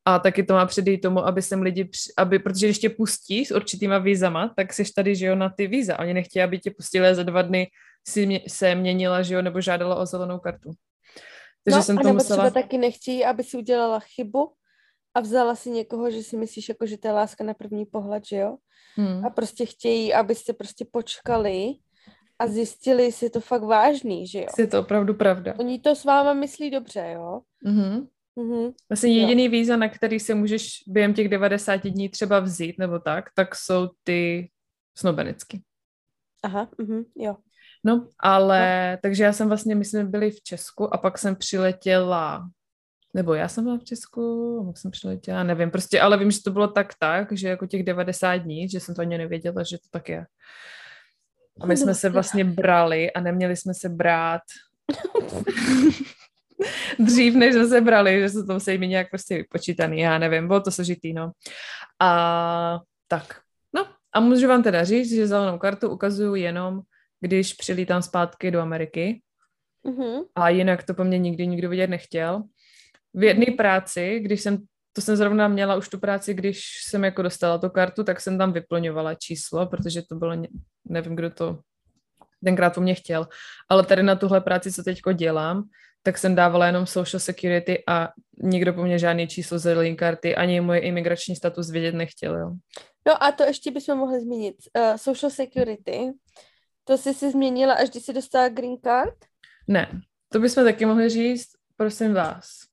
[0.06, 3.52] A taky to má předejít tomu, aby sem lidi, aby, protože když tě pustí s
[3.52, 6.00] určitýma vízama, tak jsi tady, že jo, na ty víza.
[6.00, 7.68] Oni nechtějí, aby tě pustili a za dva dny
[8.08, 10.72] si mě, se měnila, že jo, nebo žádala o zelenou kartu.
[11.64, 12.50] Takže no, jsem to musela...
[12.50, 14.52] třeba taky nechtějí, aby si udělala chybu
[15.14, 18.26] a vzala si někoho, že si myslíš, jako, že to je láska na první pohled,
[18.26, 18.58] že jo?
[18.96, 19.26] Hmm.
[19.26, 21.74] A prostě chtějí, abyste prostě počkali
[22.42, 24.48] a zjistili, jestli je to fakt vážný, že jo?
[24.58, 25.54] Je to opravdu pravda.
[25.58, 27.42] Oni to s váma myslí dobře, jo?
[27.66, 28.08] Mm-hmm.
[28.38, 28.74] Mm-hmm.
[28.90, 29.52] Vlastně jediný jo.
[29.52, 33.90] víza, na který se můžeš během těch 90 dní třeba vzít, nebo tak, tak jsou
[34.04, 34.50] ty
[34.98, 35.62] snobenicky.
[36.44, 37.36] Aha, mm-hmm, jo.
[37.84, 39.00] No, ale, no.
[39.02, 42.50] takže já jsem vlastně, my jsme byli v Česku a pak jsem přiletěla,
[43.14, 46.52] nebo já jsem byla v Česku, pak jsem přiletěla, nevím, prostě, ale vím, že to
[46.52, 49.88] bylo tak tak, že jako těch 90 dní, že jsem to ani nevěděla, že to
[49.92, 50.26] tak je.
[51.62, 54.42] A my jsme se vlastně brali a neměli jsme se brát
[57.00, 60.48] dřív, než jsme se brali, že se to musí mít nějak prostě vypočítaný, já nevím,
[60.48, 61.32] bylo to složitý, no.
[62.02, 63.42] A tak,
[63.76, 66.82] no a můžu vám teda říct, že zelenou kartu ukazuju jenom,
[67.20, 69.22] když přilítám zpátky do Ameriky
[69.86, 70.26] mm-hmm.
[70.36, 72.44] a jinak to po mně nikdy nikdo vidět nechtěl.
[73.14, 74.58] V jedné práci, když jsem
[74.94, 78.38] to jsem zrovna měla už tu práci, když jsem jako dostala tu kartu, tak jsem
[78.38, 80.36] tam vyplňovala číslo, protože to bylo,
[80.86, 81.60] nevím, kdo to
[82.44, 83.28] tenkrát po mně chtěl,
[83.70, 85.64] ale tady na tuhle práci, co teďko dělám,
[86.04, 88.10] tak jsem dávala jenom social security a
[88.44, 92.52] nikdo po mně žádný číslo zelené karty, ani moje imigrační status vědět nechtěl, jo.
[93.08, 94.56] No a to ještě bychom mohli zmínit.
[94.78, 96.12] Uh, social security,
[96.84, 99.16] to jsi si změnila, až když jsi dostala green card?
[99.68, 102.71] Ne, to bychom taky mohli říct, prosím vás.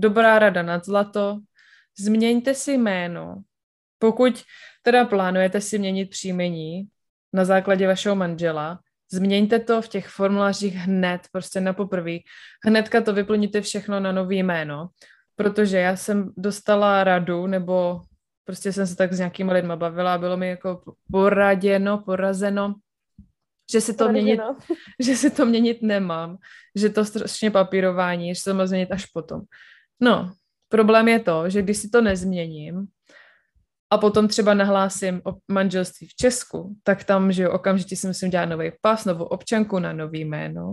[0.00, 1.40] Dobrá rada nad zlato,
[1.98, 3.42] změňte si jméno.
[3.98, 4.42] Pokud
[4.82, 6.88] teda plánujete si měnit příjmení
[7.32, 8.80] na základě vašeho manžela,
[9.12, 12.16] změňte to v těch formulářích hned, prostě na poprvé.
[12.64, 14.88] Hnedka to vyplníte všechno na nový jméno,
[15.36, 18.00] protože já jsem dostala radu, nebo
[18.44, 20.82] prostě jsem se tak s nějakými lidmi bavila a bylo mi jako
[21.12, 22.74] poraděno, porazeno,
[23.72, 24.40] že si to měnit,
[25.00, 26.36] že si to měnit nemám,
[26.74, 29.40] že to strašně papírování, že se to má změnit až potom.
[30.00, 30.32] No,
[30.68, 32.86] problém je to, že když si to nezměním
[33.90, 38.30] a potom třeba nahlásím o manželství v Česku, tak tam, že jo, okamžitě si musím
[38.30, 40.66] dělat nový pas, novou občanku na nový jméno.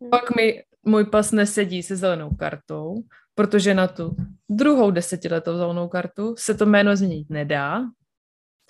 [0.00, 0.10] Hmm.
[0.10, 2.94] Pak mi můj pas nesedí se zelenou kartou,
[3.34, 4.16] protože na tu
[4.48, 7.84] druhou desetiletou zelenou kartu se to jméno změnit nedá,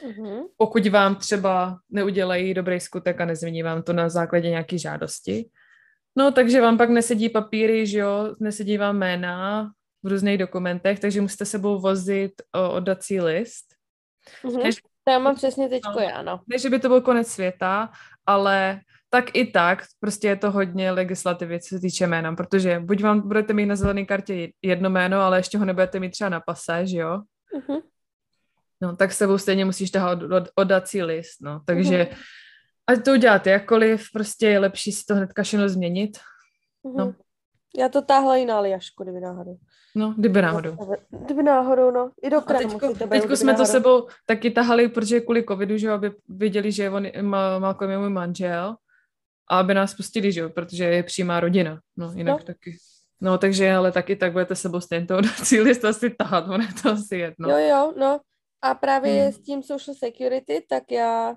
[0.03, 0.43] Mm-hmm.
[0.57, 5.51] Pokud vám třeba neudělají dobrý skutek a nezmění vám to na základě nějaké žádosti.
[6.17, 9.71] No, takže vám pak nesedí papíry, že jo, nesedí vám jména
[10.03, 13.65] v různých dokumentech, takže musíte sebou vozit o, oddací list.
[14.45, 14.63] Mm-hmm.
[14.63, 16.41] Než, to já mám přesně teďko já, no.
[16.47, 17.91] Ne, že by to byl konec světa,
[18.27, 23.03] ale tak i tak, prostě je to hodně legislativy, co se týče jména, protože buď
[23.03, 26.41] vám budete mít na zelené kartě jedno jméno, ale ještě ho nebudete mít třeba na
[26.41, 27.21] pase, že jo?
[27.57, 27.83] Mm-hmm
[28.85, 30.19] no, tak sebou stejně musíš tahat
[30.55, 32.17] oddací list, no, takže mm-hmm.
[32.87, 36.19] Ať to uděláte jakkoliv, prostě je lepší si to hnedka všechno změnit,
[36.85, 36.97] mm-hmm.
[36.97, 37.15] no.
[37.79, 39.57] Já to táhla i na Aliašku, kdyby náhodou.
[39.97, 40.77] No, kdyby náhodou.
[41.11, 42.11] Kdyby náhodou, no.
[42.23, 43.67] I do krámu teďko, teďko jsme náhodou.
[43.67, 47.99] to sebou taky tahali, protože kvůli covidu, že aby viděli, že on má, má je
[47.99, 48.77] můj manžel
[49.51, 51.81] a aby nás pustili, že jo, protože je přímá rodina.
[51.97, 52.45] No, jinak no.
[52.45, 52.77] taky.
[53.21, 55.21] No, takže ale taky tak budete sebou stejně toho
[55.63, 57.49] list asi tahat, on je to asi jedno.
[57.49, 58.21] Jo, jo, no.
[58.63, 59.33] A právě hmm.
[59.33, 61.37] s tím social security, tak já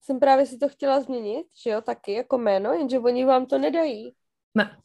[0.00, 3.58] jsem právě si to chtěla změnit, že jo, taky jako jméno, jenže oni vám to
[3.58, 4.12] nedají.
[4.54, 4.76] Ne.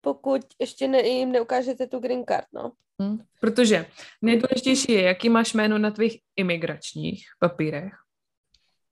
[0.00, 2.72] Pokud ještě ne, jim neukážete tu green card, no.
[3.00, 3.18] Hmm.
[3.40, 3.86] Protože
[4.22, 7.92] nejdůležitější je, jaký máš jméno na tvých imigračních papírech.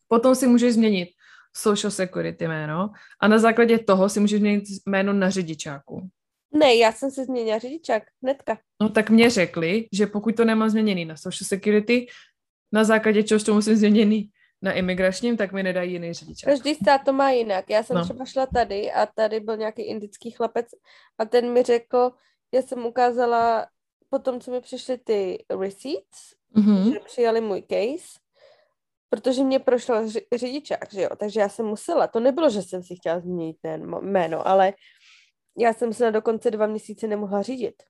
[0.08, 1.08] Potom si můžeš změnit
[1.56, 6.08] social security jméno a na základě toho si můžeš změnit jméno na řidičáku.
[6.52, 8.58] Ne, já jsem se změnila řidičák, hnedka.
[8.80, 12.06] No tak mě řekli, že pokud to nemám změněný na social security,
[12.72, 14.30] na základě čeho to musím změněný
[14.62, 16.50] na imigračním, tak mi nedají jiný řidičák.
[16.50, 17.70] Každý stát to má jinak.
[17.70, 18.04] Já jsem no.
[18.04, 20.66] třeba šla tady a tady byl nějaký indický chlapec
[21.18, 22.10] a ten mi řekl,
[22.52, 23.66] já jsem ukázala
[24.08, 26.92] potom, co mi přišly ty receipts, mm-hmm.
[26.92, 28.18] že přijali můj case,
[29.10, 32.06] protože mě prošel řidičák, že jo, takže já jsem musela.
[32.06, 34.72] To nebylo, že jsem si chtěla změnit ten jméno, ale
[35.58, 37.82] já jsem se na dokonce dva měsíce nemohla řídit.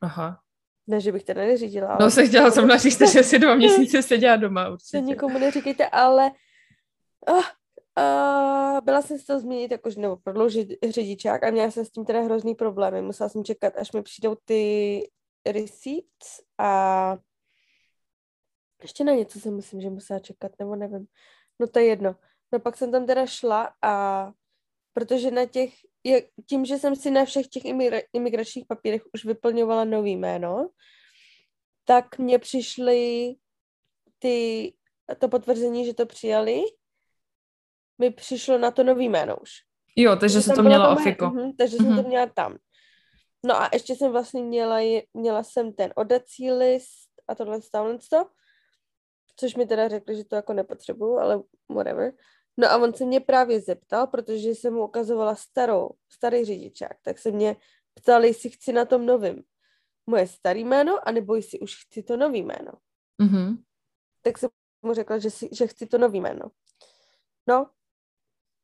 [0.00, 0.40] Aha.
[0.88, 1.88] Ne, že bych teda neřídila.
[1.88, 1.98] Ale...
[2.00, 4.98] No se chtěla jsem naříct, že si dva měsíce seděla doma určitě.
[4.98, 6.30] To nikomu neříkejte, ale
[7.28, 7.44] oh,
[7.98, 12.04] Uh, byla jsem si to změnit, jakože, nebo prodloužit řidičák a měla jsem s tím
[12.04, 13.02] teda hrozný problémy.
[13.02, 15.02] Musela jsem čekat, až mi přijdou ty
[15.46, 17.16] receipts a
[18.82, 21.06] ještě na něco jsem myslím, že musela čekat, nebo nevím.
[21.58, 22.16] No to je jedno.
[22.52, 24.32] No pak jsem tam teda šla a
[24.92, 25.74] protože na těch,
[26.04, 30.68] je, tím, že jsem si na všech těch imigra, imigračních papírech už vyplňovala nový jméno,
[31.84, 33.34] tak mně přišly
[34.18, 34.72] ty,
[35.18, 36.62] to potvrzení, že to přijali,
[37.98, 39.50] mi přišlo na to nový jméno už.
[39.96, 41.26] Jo, takže se to měla ofiko.
[41.26, 41.86] Uh-huh, takže uh-huh.
[41.86, 42.08] jsem to mhm.
[42.08, 42.56] měla tam.
[43.46, 44.78] No a ještě jsem vlastně měla,
[45.14, 48.26] měla jsem ten odací list a tohle, tohle, to,
[49.36, 52.12] což mi teda řekli, že to jako nepotřebuju, ale whatever.
[52.60, 57.18] No a on se mě právě zeptal, protože jsem mu ukazovala starou, starý řidičák, tak
[57.18, 57.56] se mě
[57.94, 59.42] ptal, jestli chci na tom novým
[60.06, 62.72] moje starý jméno, anebo jestli už chci to nový jméno.
[63.22, 63.62] Mm-hmm.
[64.22, 64.50] Tak jsem
[64.82, 66.50] mu řekla, že, si, že chci to nový jméno.
[67.48, 67.70] No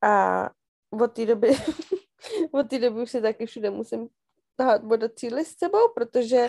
[0.02, 0.50] a
[0.90, 1.50] od té doby,
[2.52, 4.08] od té doby už si taky všude musím
[4.56, 6.48] tahat bodací list s sebou, protože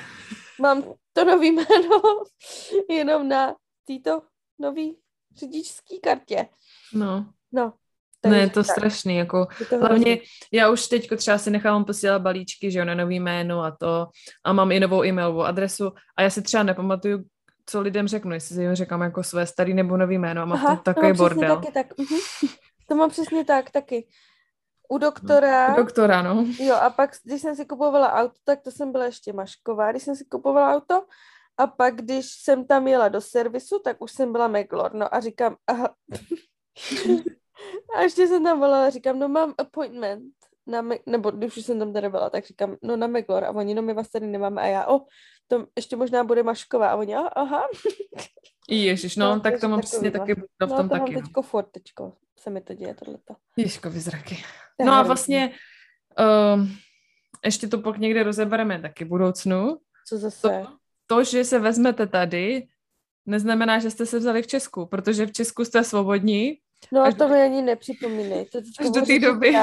[0.61, 0.83] mám
[1.13, 2.01] to nový jméno
[2.89, 4.21] jenom na této
[4.59, 4.97] nový
[5.39, 6.47] řidičský kartě.
[6.93, 7.25] No.
[7.51, 7.73] No.
[8.29, 8.71] Ne, je to tak.
[8.71, 10.17] strašný, jako to hlavně
[10.51, 14.07] já už teď třeba si nechávám posílat balíčky, že jo, na nový jméno a to
[14.43, 17.23] a mám i novou e-mailovou adresu a já si třeba nepamatuju,
[17.65, 20.65] co lidem řeknu, jestli si jim říkám jako své starý nebo nový jméno a mám
[20.65, 21.55] Aha, takový no, bordel.
[21.55, 21.97] Taky tak.
[21.97, 22.19] Mhm.
[22.88, 24.07] To mám přesně tak, taky.
[24.89, 25.73] U doktora.
[25.73, 26.45] U doktora, no.
[26.59, 30.03] Jo, a pak, když jsem si kupovala auto, tak to jsem byla ještě mašková, když
[30.03, 31.05] jsem si kupovala auto.
[31.57, 34.93] A pak, když jsem tam jela do servisu, tak už jsem byla Meglor.
[34.93, 35.95] No a říkám, aha.
[37.97, 40.33] a ještě jsem tam volala, říkám, no mám appointment.
[40.67, 43.43] Na Me- nebo když už jsem tam teda byla, tak říkám, no na Meglor.
[43.43, 44.61] A oni, no my vás tady nemáme.
[44.61, 45.01] A já, o,
[45.47, 46.89] to ještě možná bude Mašková.
[46.89, 47.67] A oni, aha.
[48.69, 51.13] Ježiš, no, no tak to mám přesně taky v tom no, to taky.
[51.13, 53.35] mám teďko furt, teďko se mi to děje, tohleto.
[53.57, 54.43] Ježkovi zraky.
[54.85, 55.51] No a vlastně
[56.19, 56.67] uh,
[57.45, 59.77] ještě to pak někde rozebereme taky v budoucnu.
[60.07, 60.41] Co zase?
[60.41, 60.77] To,
[61.07, 62.67] to, že se vezmete tady,
[63.25, 66.57] neznamená, že jste se vzali v Česku, protože v Česku jste svobodní.
[66.91, 68.45] No a to mi ani nepřipomínej.
[68.45, 69.53] To až do té doby,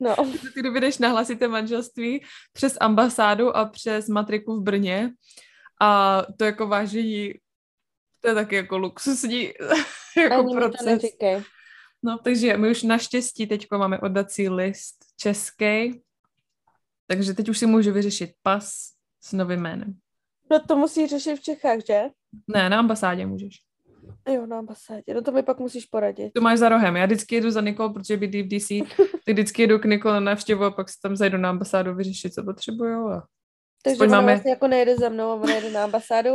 [0.00, 0.16] no.
[0.16, 5.10] do té doby, než nahlasíte manželství přes ambasádu a přes matriku v Brně
[5.80, 7.34] a to jako vážení,
[8.20, 9.52] to je taky jako luxusní
[10.16, 11.02] jako ani proces.
[12.02, 16.02] No, takže my už naštěstí teď máme oddací list český,
[17.06, 20.01] takže teď už si můžu vyřešit pas s novým jménem.
[20.52, 22.02] No to musí řešit v Čechách, že?
[22.48, 23.54] Ne, na ambasádě můžeš.
[24.28, 25.14] Jo, na ambasádě.
[25.14, 26.32] No to mi pak musíš poradit.
[26.32, 26.96] To máš za rohem.
[26.96, 28.68] Já vždycky jedu za Nikol, protože bydlí v DC.
[29.24, 32.34] Ty vždycky jedu k Nikol na návštěvu a pak se tam zajdu na ambasádu vyřešit,
[32.34, 33.08] co potřebuju.
[33.08, 33.26] A...
[33.84, 34.32] Takže ona máme...
[34.32, 36.30] vlastně jako nejde za mnou, ona jede na ambasádu,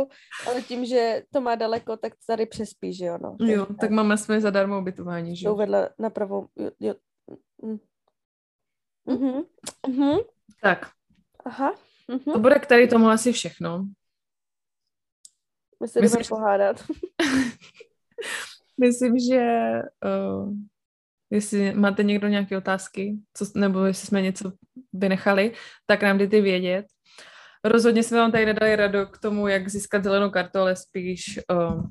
[0.46, 3.36] ale tím, že to má daleko, tak tady přespí, že jo, no.
[3.40, 5.54] Jo, tak, tak máme své zadarmo ubytování, že jo.
[5.54, 6.94] Uvedla na pravou, jo, jo.
[7.62, 7.78] Mm.
[9.06, 9.42] Mhm.
[9.88, 10.18] Mhm.
[10.62, 10.90] Tak.
[11.44, 11.74] Aha.
[12.08, 12.32] Mhm.
[12.32, 13.84] To bude k tady tomu asi všechno.
[15.80, 16.84] My se Myslím, jdeme pohádat.
[18.80, 19.72] Myslím, že
[20.04, 20.52] uh,
[21.30, 24.52] jestli máte někdo nějaké otázky, co, nebo jestli jsme něco
[24.92, 25.52] vynechali,
[25.86, 26.86] tak nám dejte vědět.
[27.64, 31.82] Rozhodně jsme vám tady nedali radu k tomu, jak získat zelenou kartu, ale spíš uh,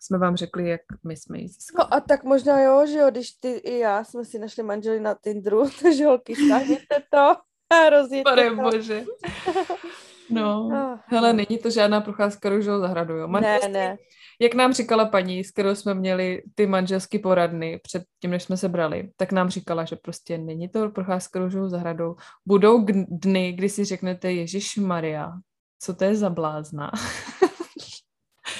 [0.00, 1.88] jsme vám řekli, jak my jsme ji získali.
[1.90, 5.00] No a tak možná jo, že jo, když ty i já jsme si našli manželi
[5.00, 7.36] na Tinderu, takže holky, stáhněte to
[7.70, 8.56] a rozjeďte Pane to.
[8.56, 9.04] bože.
[10.32, 13.28] No, oh, hele, není to žádná procházka růžovou zahradu, jo?
[13.28, 13.96] Manželství, ne, ne.
[14.40, 18.56] Jak nám říkala paní, s kterou jsme měli ty manželské poradny před tím, než jsme
[18.56, 22.16] se brali, tak nám říkala, že prostě není to procházka růžovou zahradou.
[22.46, 25.32] Budou dny, kdy si řeknete, Ježíš Maria,
[25.78, 26.90] co to je za blázna?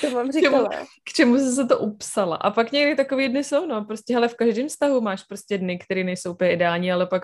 [0.01, 0.69] To vám říkala.
[0.69, 2.37] K čemu, k čemu jsi se to upsala?
[2.37, 5.79] A pak někdy takový dny jsou, no, prostě, hele, v každém vztahu máš prostě dny,
[5.79, 7.23] které nejsou úplně ideální, ale pak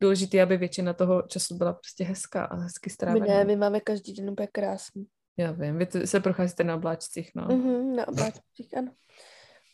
[0.00, 3.26] důležité, aby většina toho času byla prostě hezká a hezky strávená.
[3.26, 5.06] My ne, my máme každý den úplně krásný.
[5.36, 7.46] Já vím, vy se procházíte na obláčcích, no.
[7.46, 8.92] Mm-hmm, na obláčcích, ano.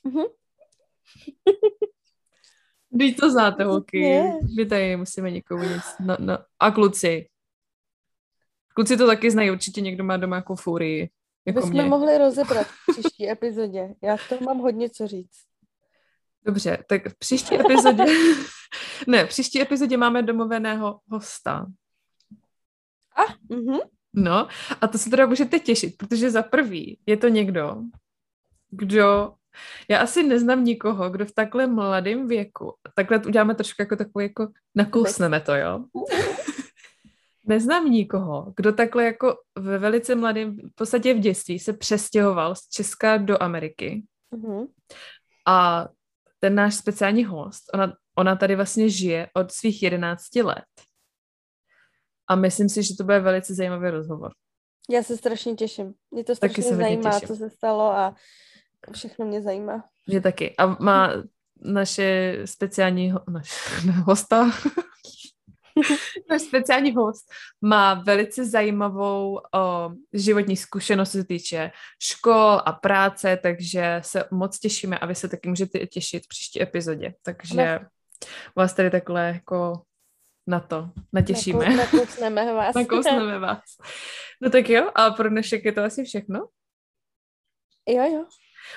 [0.07, 0.27] Mm-hmm.
[2.97, 4.23] Vy to znáte, holky.
[4.57, 5.85] My tady musíme někomu nic.
[6.01, 6.39] No, no.
[6.61, 7.29] A kluci.
[8.75, 11.11] Kluci to taky znají, určitě někdo má doma jako furii.
[11.47, 13.95] Jako Bychom mohli rozebrat v příští epizodě.
[14.03, 15.45] Já to mám hodně co říct.
[16.45, 18.05] Dobře, tak v příští epizodě...
[19.07, 21.67] ne, v příští epizodě máme domluveného hosta.
[23.17, 23.79] A, mhm.
[24.15, 24.49] No,
[24.81, 27.77] a to se teda můžete těšit, protože za prvý je to někdo,
[28.71, 29.35] kdo
[29.89, 34.49] já asi neznám nikoho, kdo v takhle mladém věku, takhle uděláme trošku jako takový, jako
[34.75, 35.85] nakousneme to, jo?
[37.45, 42.69] neznám nikoho, kdo takhle jako ve velice mladém, v podstatě v dětství se přestěhoval z
[42.69, 44.03] Česka do Ameriky.
[44.33, 44.67] Mm-hmm.
[45.47, 45.89] A
[46.45, 50.65] ten náš speciální host, ona, ona tady vlastně žije od svých 11 let.
[52.29, 54.33] A myslím si, že to bude velice zajímavý rozhovor.
[54.91, 55.95] Já se strašně těším.
[56.11, 57.29] Mě to strašně se zajímá, těším.
[57.29, 58.15] co se stalo a
[58.93, 59.85] všechno mě zajímá.
[60.07, 60.57] Mě taky.
[60.57, 61.13] A má
[61.65, 63.51] naše speciální ho, naš,
[64.05, 64.51] hosta,
[66.31, 71.71] náš speciální host má velice zajímavou o, životní zkušenost, co se týče
[72.03, 76.63] škol a práce, takže se moc těšíme a vy se taky můžete těšit v příští
[76.63, 77.15] epizodě.
[77.23, 77.79] Takže
[78.57, 79.83] vás tady takhle jako
[80.47, 81.77] na to natěšíme.
[81.77, 82.75] Nakousneme vás.
[82.75, 83.65] Nakousneme vás.
[84.43, 86.49] No tak jo, a pro dnešek je to asi všechno.
[87.89, 88.27] Jo, jo.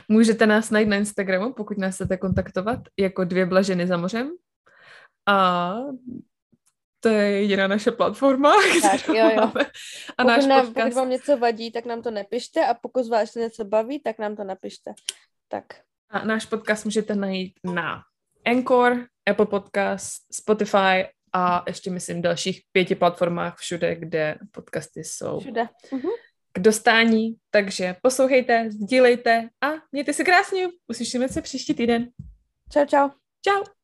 [0.08, 4.32] Můžete nás najít na Instagramu, pokud nás chcete kontaktovat, jako dvě blaženy za mořem.
[5.28, 5.74] A
[7.08, 8.54] to je jediná naše platforma.
[8.82, 9.42] Tak, jo, jo.
[9.42, 10.86] A pokud, náš nám, podcast...
[10.86, 14.36] pokud vám něco vadí, tak nám to nepište a pokud vás něco baví, tak nám
[14.36, 14.94] to napište.
[15.48, 15.64] Tak.
[16.10, 18.02] A náš podcast můžete najít na
[18.46, 25.40] Anchor, Apple Podcast, Spotify a ještě myslím dalších pěti platformách všude, kde podcasty jsou.
[25.40, 25.68] Všude.
[25.92, 26.12] Uh-huh.
[26.54, 30.68] K dostání, takže poslouchejte, sdílejte a mějte se krásně.
[30.88, 32.10] Uslyšíme se příští týden.
[32.74, 33.10] Čau, čau.
[33.42, 33.77] Čau.